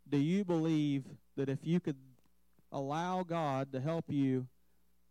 [0.09, 1.05] do you believe
[1.37, 1.97] that if you could
[2.75, 4.49] allow God to help you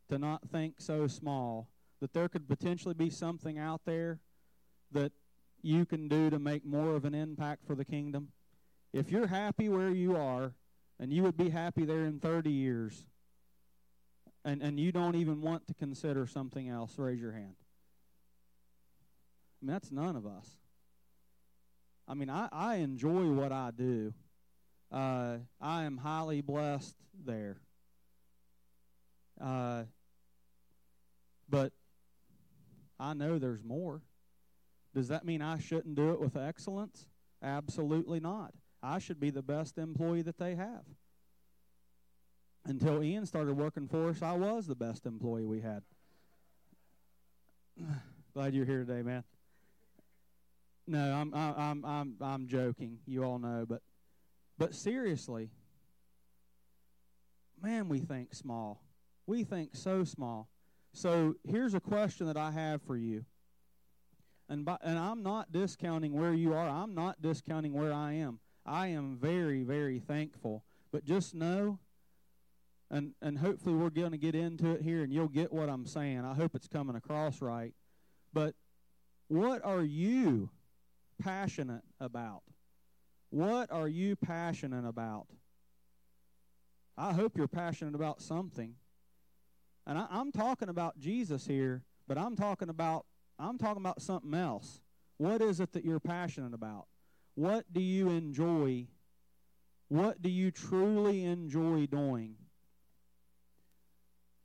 [0.10, 1.69] to not think so small
[2.02, 4.19] that there could potentially be something out there
[4.91, 5.13] that
[5.63, 8.28] you can do to make more of an impact for the kingdom
[8.93, 10.54] if you're happy where you are
[10.99, 13.06] and you would be happy there in 30 years
[14.45, 17.56] and, and you don't even want to consider something else, raise your hand.
[19.62, 20.58] I mean, that's none of us.
[22.08, 24.13] I mean, I, I enjoy what I do.
[24.93, 27.58] Uh, I am highly blessed there.
[29.41, 29.84] Uh,
[31.49, 31.73] but
[32.99, 34.01] I know there's more.
[34.93, 37.08] Does that mean I shouldn't do it with excellence?
[37.41, 38.53] Absolutely not.
[38.84, 40.86] I should be the best employee that they have
[42.65, 45.84] until Ian started working for us, I was the best employee we had.
[48.34, 49.23] Glad you're here today, man.
[50.86, 52.99] No, I'm I'm I'm I'm joking.
[53.06, 53.82] You all know, but
[54.57, 55.49] but seriously,
[57.61, 58.83] man, we think small.
[59.25, 60.49] We think so small.
[60.93, 63.25] So here's a question that I have for you.
[64.49, 66.67] And by, and I'm not discounting where you are.
[66.67, 68.39] I'm not discounting where I am.
[68.65, 70.63] I am very very thankful.
[70.91, 71.79] But just know
[72.93, 75.85] and and hopefully we're going to get into it here and you'll get what I'm
[75.85, 76.23] saying.
[76.23, 77.73] I hope it's coming across right.
[78.31, 78.53] But
[79.27, 80.49] what are you
[81.21, 82.43] passionate about?
[83.33, 85.25] What are you passionate about?
[86.95, 88.75] I hope you're passionate about something.
[89.87, 93.07] And I, I'm talking about Jesus here, but I'm talking about
[93.39, 94.81] I'm talking about something else.
[95.17, 96.85] What is it that you're passionate about?
[97.33, 98.85] What do you enjoy?
[99.87, 102.35] What do you truly enjoy doing?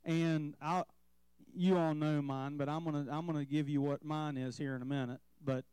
[0.03, 0.81] And I,
[1.53, 4.75] you all know mine, but I'm gonna I'm gonna give you what mine is here
[4.75, 5.19] in a minute.
[5.45, 5.63] But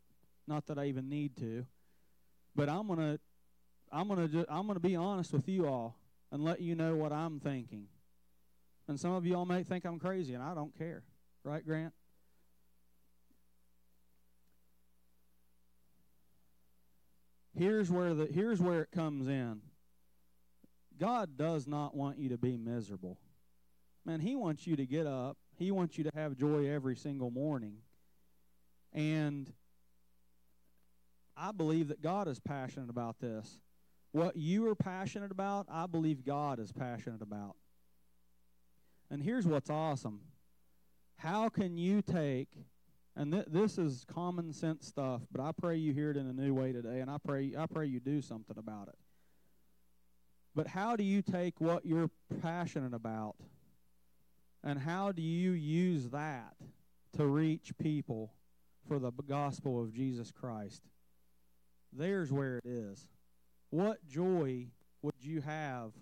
[0.47, 1.65] not that I even need to.
[2.57, 3.19] But I'm gonna
[3.93, 5.99] I'm gonna ju- I'm gonna be honest with you all
[6.33, 7.87] and let you know what I'm thinking.
[8.89, 11.05] And some of you all may think I'm crazy, and I don't care,
[11.45, 11.93] right, Grant?
[17.55, 19.61] Here's where the here's where it comes in.
[20.99, 23.19] God does not want you to be miserable.
[24.05, 25.37] Man, He wants you to get up.
[25.59, 27.79] He wants you to have joy every single morning.
[28.93, 29.53] And
[31.37, 33.61] I believe that God is passionate about this.
[34.13, 37.57] What you are passionate about, I believe God is passionate about.
[39.11, 40.21] And here's what's awesome.
[41.17, 42.49] How can you take,
[43.15, 46.33] and th- this is common sense stuff, but I pray you hear it in a
[46.33, 48.99] new way today, and I pray, I pray you do something about it.
[50.55, 52.11] But how do you take what you're
[52.41, 53.37] passionate about
[54.67, 56.57] And how do you use that
[57.17, 58.33] to reach people
[58.89, 60.83] for the gospel of Jesus Christ?
[61.93, 63.07] There's where it is.
[63.71, 64.67] What joy
[65.03, 65.93] would you have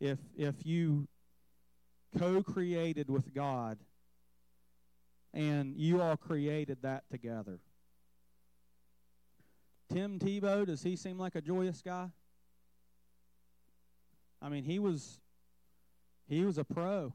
[0.00, 1.08] if if you
[2.18, 3.78] co-created with God
[5.32, 7.60] and you all created that together?
[9.92, 12.10] Tim Tebow, does he seem like a joyous guy?
[14.40, 15.20] I mean, he was
[16.28, 17.12] he was a pro.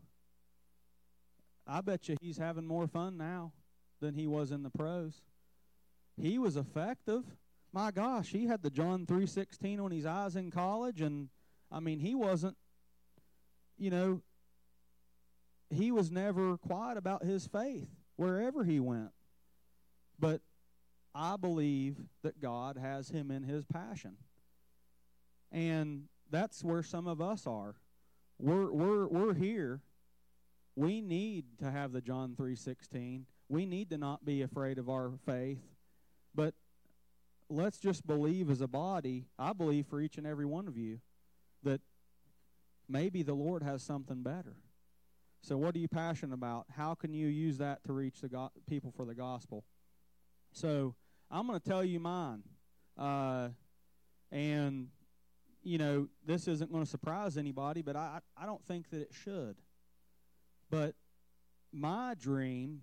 [1.65, 3.51] I bet you he's having more fun now
[3.99, 5.21] than he was in the pros.
[6.15, 7.23] He was effective.
[7.71, 11.29] My gosh, he had the John 3:16 on his eyes in college and
[11.71, 12.57] I mean, he wasn't
[13.77, 14.21] you know,
[15.69, 19.11] he was never quiet about his faith wherever he went.
[20.19, 20.41] But
[21.13, 24.17] I believe that God has him in his passion.
[25.51, 27.75] And that's where some of us are.
[28.39, 29.81] We're we're we're here.
[30.75, 33.25] We need to have the John 3:16.
[33.49, 35.61] We need to not be afraid of our faith.
[36.35, 36.53] But
[37.49, 40.99] let's just believe as a body, I believe for each and every one of you
[41.63, 41.81] that
[42.87, 44.57] maybe the Lord has something better.
[45.41, 46.65] So what are you passionate about?
[46.75, 49.63] How can you use that to reach the go- people for the gospel?
[50.51, 50.95] So
[51.29, 52.43] I'm going to tell you mine.
[52.97, 53.49] Uh,
[54.31, 54.87] and
[55.63, 59.11] you know, this isn't going to surprise anybody, but I, I don't think that it
[59.11, 59.57] should.
[60.69, 60.95] But
[61.73, 62.81] my dream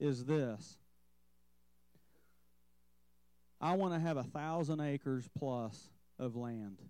[0.00, 0.78] is this
[3.60, 6.80] I want to have a thousand acres plus of land.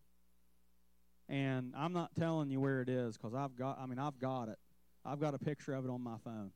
[1.29, 4.49] And I'm not telling you where it is because I've got, I mean, I've got
[4.49, 4.59] it.
[5.05, 6.51] I've got a picture of it on my phone.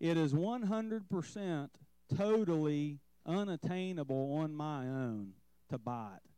[0.00, 1.68] It is 100%
[2.16, 5.32] totally unattainable on my own
[5.70, 6.30] to buy it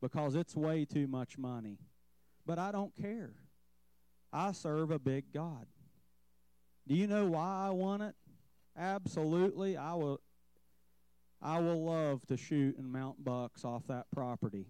[0.00, 1.78] because it's way too much money.
[2.44, 3.34] But I don't care.
[4.32, 5.66] I serve a big God.
[6.86, 8.14] Do you know why I want it?
[8.76, 9.76] Absolutely.
[9.76, 10.20] I will
[11.40, 14.66] I will love to shoot and mount bucks off that property.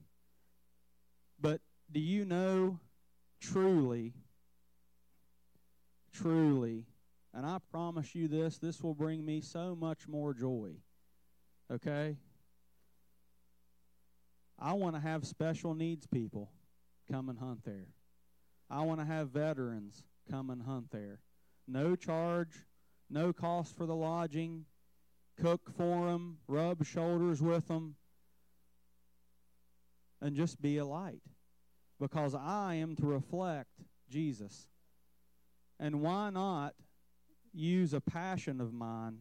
[1.41, 1.61] But
[1.91, 2.81] do you know
[3.41, 4.14] truly
[6.12, 6.87] truly
[7.35, 10.73] and I promise you this this will bring me so much more joy.
[11.71, 12.17] Okay?
[14.59, 16.51] I want to have special needs people
[17.11, 17.89] come and hunt there.
[18.71, 21.21] I want to have veterans come and hunt there.
[21.69, 22.64] No charge,
[23.11, 24.64] no cost for the lodging,
[25.41, 27.97] cook for them, rub shoulders with them,
[30.20, 31.22] and just be a light.
[32.01, 33.70] Because I am to reflect
[34.11, 34.68] Jesus.
[35.78, 36.74] And why not
[37.53, 39.18] use a passion of mine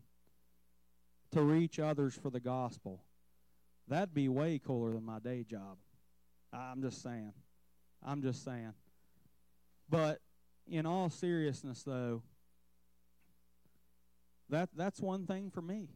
[1.32, 3.04] to reach others for the gospel?
[3.88, 5.78] That'd be way cooler than my day job.
[6.52, 7.34] I'm just saying.
[8.04, 8.74] I'm just saying.
[9.90, 10.20] But
[10.68, 12.24] in all seriousness, though,
[14.50, 15.90] that that's one thing for me.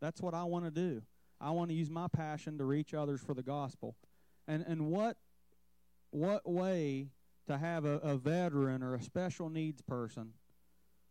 [0.00, 1.02] That's what I want to do.
[1.40, 3.96] I want to use my passion to reach others for the gospel.
[4.48, 5.16] And and what
[6.10, 7.08] what way
[7.46, 10.32] to have a, a veteran or a special needs person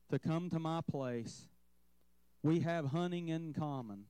[0.09, 1.47] to come to my place?
[2.43, 4.05] We have hunting in common.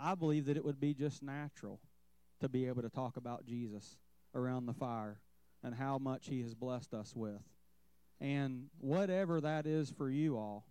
[0.00, 1.80] I believe that it would be just natural
[2.40, 3.96] to be able to talk about Jesus
[4.34, 5.20] around the fire
[5.62, 7.42] and how much he has blessed us with.
[8.20, 10.64] And whatever that is for you all,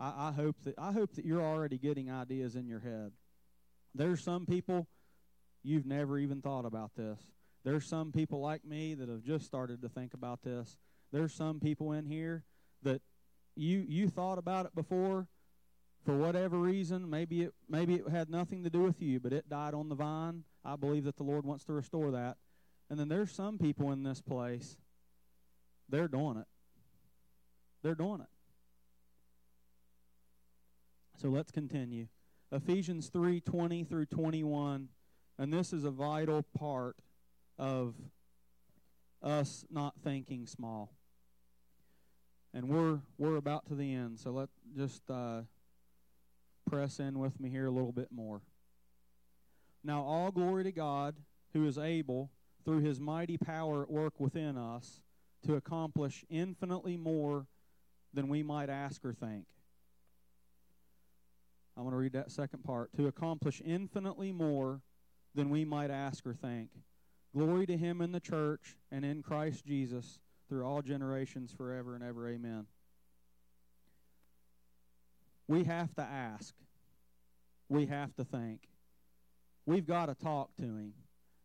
[0.00, 3.12] I, I hope that I hope that you're already getting ideas in your head.
[3.94, 4.88] There's some people
[5.62, 7.20] you've never even thought about this.
[7.64, 10.78] There's some people like me that have just started to think about this.
[11.12, 12.44] There's some people in here
[12.82, 13.02] that
[13.54, 15.28] you you thought about it before,
[16.04, 19.48] for whatever reason, maybe it maybe it had nothing to do with you, but it
[19.50, 20.44] died on the vine.
[20.64, 22.38] I believe that the Lord wants to restore that.
[22.88, 24.76] And then there's some people in this place,
[25.88, 26.46] they're doing it.
[27.82, 28.28] They're doing it.
[31.20, 32.06] So let's continue.
[32.50, 34.88] Ephesians 3 20 through 21.
[35.38, 36.96] And this is a vital part
[37.58, 37.94] of
[39.22, 40.94] us not thinking small.
[42.54, 45.42] And we're we're about to the end, so let just uh,
[46.66, 48.40] press in with me here a little bit more.
[49.84, 51.16] Now, all glory to God,
[51.52, 52.30] who is able,
[52.64, 55.02] through his mighty power at work within us,
[55.46, 57.46] to accomplish infinitely more
[58.14, 59.44] than we might ask or think.
[61.76, 62.90] I'm going to read that second part.
[62.96, 64.82] To accomplish infinitely more
[65.34, 66.70] than we might ask or think.
[67.34, 70.18] Glory to him in the church and in Christ Jesus
[70.48, 72.28] through all generations forever and ever.
[72.28, 72.66] Amen
[75.50, 76.54] we have to ask.
[77.68, 78.68] We have to think.
[79.66, 80.94] We've got to talk to him.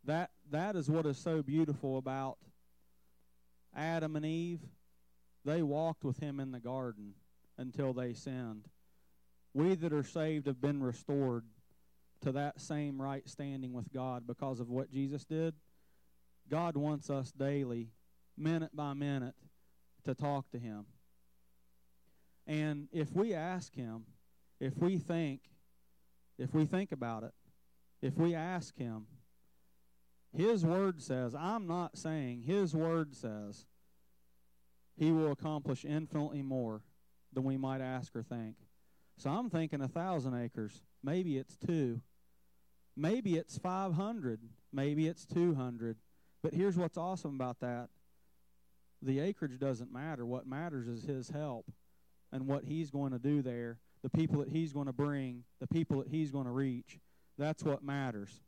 [0.06, 2.38] That that is what is so beautiful about
[3.76, 4.62] Adam and Eve
[5.44, 7.16] They walked with him in the garden
[7.58, 8.70] until they sinned.
[9.56, 11.46] We that are saved have been restored
[12.20, 15.54] to that same right standing with God because of what Jesus did.
[16.52, 17.88] God wants us daily,
[18.38, 19.36] minute by minute,
[20.04, 20.88] to talk to him.
[22.46, 24.04] And if we ask him,
[24.60, 25.40] if we think,
[26.38, 27.34] if we think about it,
[28.02, 29.08] if we ask him,
[30.36, 33.66] his word says, I'm not saying, his word says,
[34.98, 36.82] he will accomplish infinitely more
[37.32, 38.58] than we might ask or think.
[39.18, 40.82] So I'm thinking a thousand acres.
[41.04, 42.02] Maybe it's two.
[42.98, 44.40] Maybe it's 500.
[44.72, 45.98] Maybe it's 200.
[46.44, 47.90] But here's what's awesome about that
[49.02, 50.26] the acreage doesn't matter.
[50.26, 51.72] What matters is his help
[52.32, 55.68] and what he's going to do there, the people that he's going to bring, the
[55.68, 57.00] people that he's going to reach.
[57.38, 58.42] That's what matters.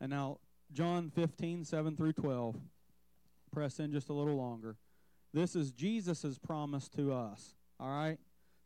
[0.00, 0.38] And now,
[0.72, 2.56] John 15, 7 through 12.
[3.50, 4.76] Press in just a little longer.
[5.32, 7.54] This is Jesus' promise to us.
[7.80, 8.18] All right?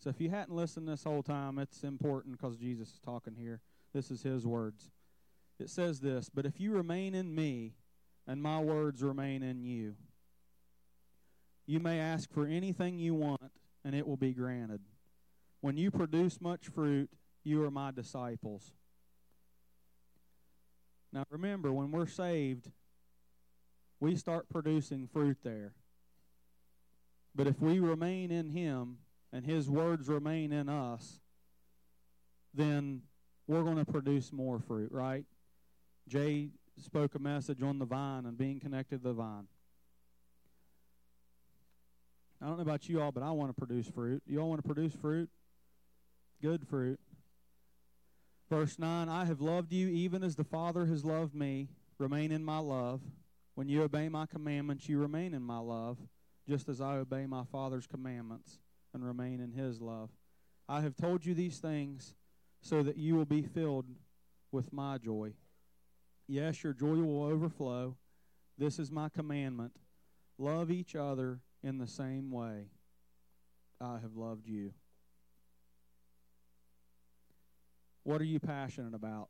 [0.02, 3.60] So if you hadn't listened this whole time, it's important because Jesus is talking here.
[3.94, 4.90] This is his words.
[5.60, 7.74] It says this But if you remain in me,
[8.26, 9.94] and my words remain in you,
[11.66, 13.52] you may ask for anything you want,
[13.84, 14.80] and it will be granted.
[15.60, 17.08] When you produce much fruit,
[17.44, 18.72] you are my disciples.
[21.12, 22.72] Now remember, when we're saved,
[24.00, 25.74] we start producing fruit there.
[27.36, 28.98] But if we remain in Him
[29.32, 31.20] and His words remain in us,
[32.54, 33.02] then
[33.46, 35.24] we're going to produce more fruit, right?
[36.06, 39.46] Jay spoke a message on the vine and being connected to the vine.
[42.40, 44.22] I don't know about you all, but I want to produce fruit.
[44.26, 45.30] You all want to produce fruit?
[46.40, 46.98] Good fruit.
[48.50, 51.68] Verse 9 I have loved you even as the Father has loved me.
[51.98, 53.00] Remain in my love.
[53.54, 55.98] When you obey my commandments, you remain in my love,
[56.48, 58.58] just as I obey my Father's commandments
[58.94, 60.10] and remain in his love.
[60.68, 62.14] I have told you these things
[62.60, 63.86] so that you will be filled
[64.52, 65.32] with my joy.
[66.28, 67.96] Yes, your joy will overflow.
[68.56, 69.72] This is my commandment.
[70.38, 72.66] Love each other in the same way
[73.80, 74.72] I have loved you.
[78.04, 79.28] What are you passionate about?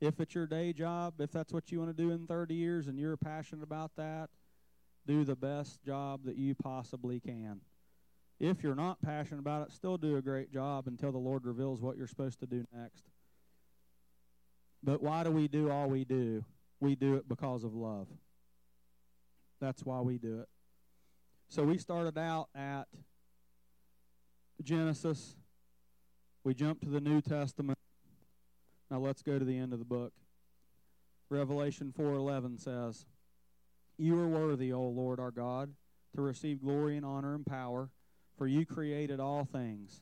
[0.00, 2.88] If it's your day job, if that's what you want to do in 30 years
[2.88, 4.30] and you're passionate about that,
[5.06, 7.60] do the best job that you possibly can.
[8.42, 11.80] If you're not passionate about it, still do a great job until the Lord reveals
[11.80, 13.04] what you're supposed to do next.
[14.82, 16.44] But why do we do all we do?
[16.80, 18.08] We do it because of love.
[19.60, 20.48] That's why we do it.
[21.50, 22.88] So we started out at
[24.60, 25.36] Genesis.
[26.42, 27.78] We jumped to the New Testament.
[28.90, 30.12] Now let's go to the end of the book.
[31.28, 33.06] Revelation 4:11 says,
[33.96, 35.76] "You are worthy, O Lord our God,
[36.16, 37.90] to receive glory and honor and power,
[38.42, 40.00] for you created all things,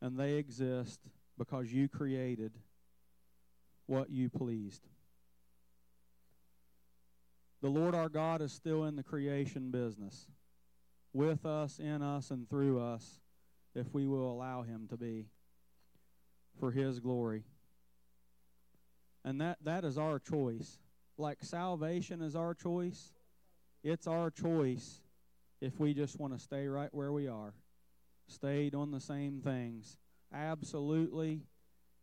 [0.00, 1.00] and they exist
[1.36, 2.50] because you created
[3.84, 4.88] what you pleased."
[7.60, 10.28] The Lord our God is still in the creation business,
[11.12, 13.20] with us, in us, and through us,
[13.74, 15.26] if we will allow Him to be,
[16.58, 17.44] for His glory.
[19.26, 20.78] And that, that is our choice.
[21.18, 23.12] Like salvation is our choice,
[23.84, 25.02] it's our choice
[25.60, 27.54] if we just want to stay right where we are,
[28.28, 29.96] stayed on the same things.
[30.32, 31.42] Absolutely,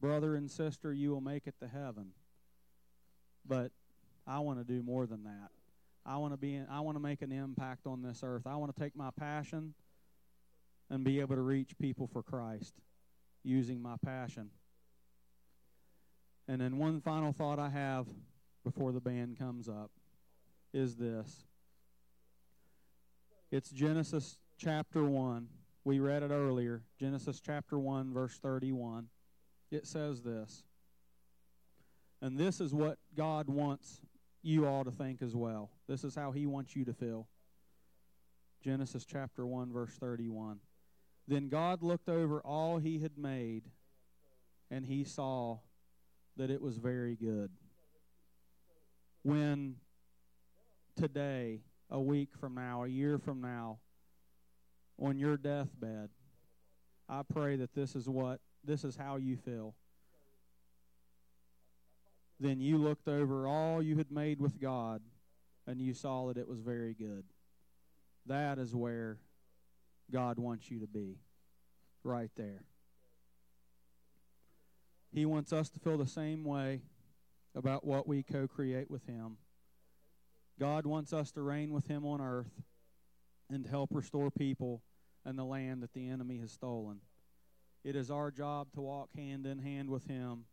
[0.02, 2.12] brother and sister, you will make it to heaven.
[3.46, 3.72] But
[4.26, 5.50] I want to do more than that.
[6.06, 8.46] I want to be in, I want to make an impact on this earth.
[8.46, 9.74] I want to take my passion
[10.90, 12.74] and be able to reach people for Christ
[13.44, 14.50] using my passion.
[16.48, 18.08] And then one final thought I have
[18.64, 19.92] before the band comes up
[20.74, 21.46] is this.
[23.54, 25.48] It's Genesis chapter 1.
[25.84, 26.82] We read it earlier.
[27.00, 29.10] Genesis chapter 1 verse 31.
[29.70, 30.64] It says this.
[32.20, 34.02] And this is what God wants
[34.42, 35.70] you all to think as well.
[35.88, 37.28] This is how he wants you to feel.
[38.64, 40.58] Genesis chapter 1, verse 31.
[41.28, 43.66] Then God looked over all he had made,
[44.72, 45.60] and he saw
[46.38, 47.52] that it was very good.
[49.22, 49.76] When
[50.96, 53.80] today, a week from now, a year from now,
[55.00, 56.10] on your deathbed,
[57.10, 59.76] I pray that this is what, this is how you feel
[62.44, 65.02] then you looked over all you had made with God
[65.66, 67.24] and you saw that it was very good.
[68.26, 69.18] That is where
[70.12, 71.20] God wants you to be,
[72.04, 72.66] right there.
[75.14, 76.82] He wants us to feel the same way
[77.56, 79.38] about what we co create with Him.
[80.60, 82.62] God wants us to reign with Him on earth
[83.50, 84.82] and help restore people
[85.26, 87.00] and the land that the enemy has stolen.
[87.84, 90.46] It is our job to walk hand in hand with Him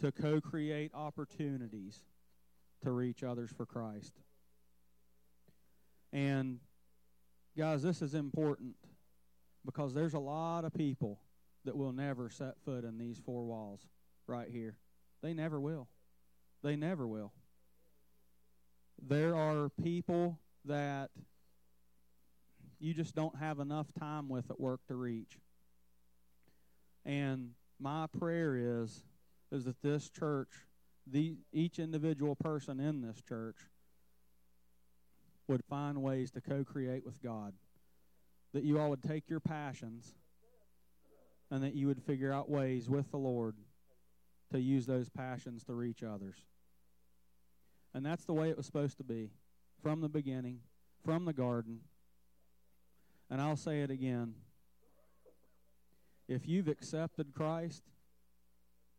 [0.00, 2.00] to co create opportunities
[2.82, 4.12] to reach others for Christ.
[6.12, 6.60] And,
[7.56, 8.76] guys, this is important
[9.64, 11.20] because there's a lot of people
[11.64, 13.80] that will never set foot in these four walls
[14.26, 14.76] right here.
[15.22, 15.88] They never will.
[16.62, 17.32] They never will.
[19.02, 21.10] There are people that
[22.78, 25.38] you just don't have enough time with at work to reach.
[27.04, 29.04] And my prayer is
[29.52, 30.48] is that this church,
[31.06, 33.56] the each individual person in this church
[35.46, 37.52] would find ways to co-create with God.
[38.52, 40.14] That you all would take your passions
[41.50, 43.56] and that you would figure out ways with the Lord
[44.50, 46.36] to use those passions to reach others.
[47.94, 49.30] And that's the way it was supposed to be
[49.82, 50.58] from the beginning,
[51.04, 51.80] from the garden.
[53.30, 54.34] And I'll say it again.
[56.28, 57.84] If you've accepted Christ,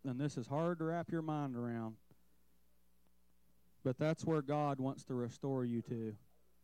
[0.04, 1.96] then this is hard to wrap your mind around.
[3.84, 6.16] But that's where God wants to restore you to,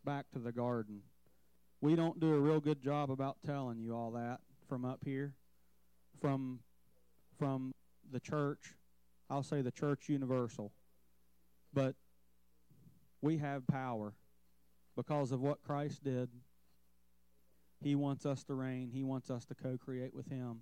[0.05, 1.01] back to the garden.
[1.81, 5.33] We don't do a real good job about telling you all that from up here,
[6.19, 6.59] from
[7.37, 7.73] from
[8.11, 8.75] the church.
[9.29, 10.71] I'll say the church universal.
[11.73, 11.95] But
[13.21, 14.13] we have power
[14.95, 16.29] because of what Christ did.
[17.83, 18.91] He wants us to reign.
[18.93, 20.61] He wants us to co-create with him.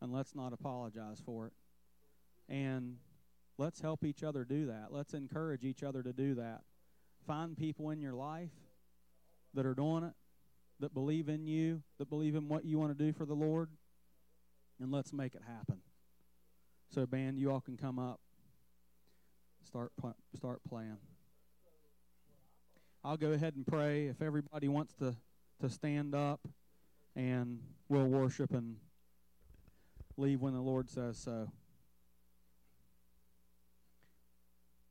[0.00, 1.52] And let's not apologize for it.
[2.48, 2.96] And
[3.58, 4.88] let's help each other do that.
[4.90, 6.60] Let's encourage each other to do that.
[7.26, 8.50] Find people in your life
[9.54, 10.12] that are doing it,
[10.80, 13.70] that believe in you, that believe in what you want to do for the Lord,
[14.80, 15.78] and let's make it happen.
[16.90, 18.20] So, band, you all can come up,
[19.64, 19.92] start
[20.34, 20.98] start playing.
[23.06, 24.06] I'll go ahead and pray.
[24.06, 25.14] If everybody wants to
[25.60, 26.40] to stand up,
[27.14, 28.76] and we'll worship and
[30.16, 31.50] leave when the Lord says so.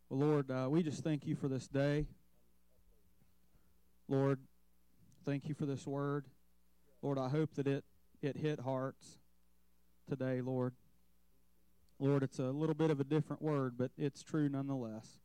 [0.10, 2.06] Well, Lord, uh, we just thank you for this day.
[4.08, 4.40] Lord,
[5.26, 6.26] thank you for this word.
[7.02, 7.84] Lord, I hope that it,
[8.22, 9.18] it hit hearts
[10.08, 10.74] today, Lord.
[12.00, 15.23] Lord, it's a little bit of a different word, but it's true nonetheless.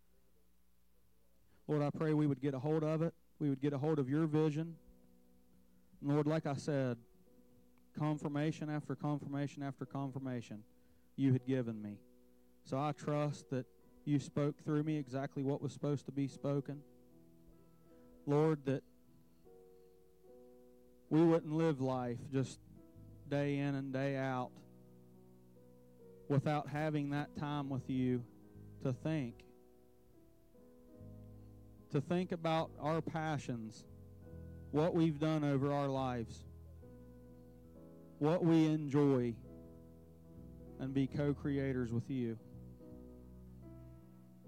[1.69, 3.15] Lord, I pray we would get a hold of it.
[3.39, 4.75] We would get a hold of your vision.
[6.03, 6.97] Lord, like I said,
[7.97, 10.63] confirmation after confirmation after confirmation
[11.17, 11.99] you had given me.
[12.65, 13.67] So I trust that
[14.05, 16.81] you spoke through me exactly what was supposed to be spoken.
[18.27, 18.83] Lord, that
[21.11, 22.59] we wouldn't live life just
[23.29, 24.51] day in and day out
[26.29, 28.23] without having that time with you
[28.83, 29.35] to think.
[31.93, 33.85] To think about our passions,
[34.73, 36.45] what we've done over our lives,
[38.19, 39.35] what we enjoy,
[40.81, 42.39] and be co creators with you.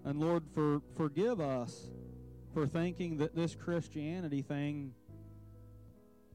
[0.05, 1.91] And Lord, for forgive us
[2.53, 4.95] for thinking that this Christianity thing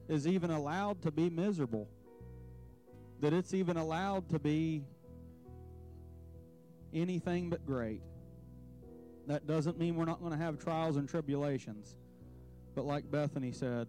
[0.08, 1.88] is even allowed to be miserable.
[3.20, 4.84] That it's even allowed to be
[6.92, 8.02] anything but great.
[9.26, 11.96] That doesn't mean we're not going to have trials and tribulations.
[12.74, 13.88] But like Bethany said,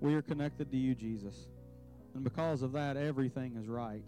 [0.00, 1.48] we are connected to you, Jesus.
[2.14, 4.02] And because of that, everything is right.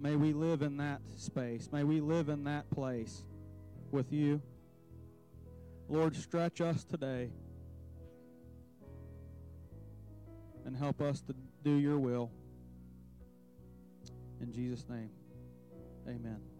[0.00, 1.68] May we live in that space.
[1.72, 3.24] May we live in that place
[3.90, 4.40] with you.
[5.88, 7.30] Lord, stretch us today
[10.64, 12.30] and help us to do your will.
[14.40, 15.10] In Jesus' name,
[16.06, 16.55] amen.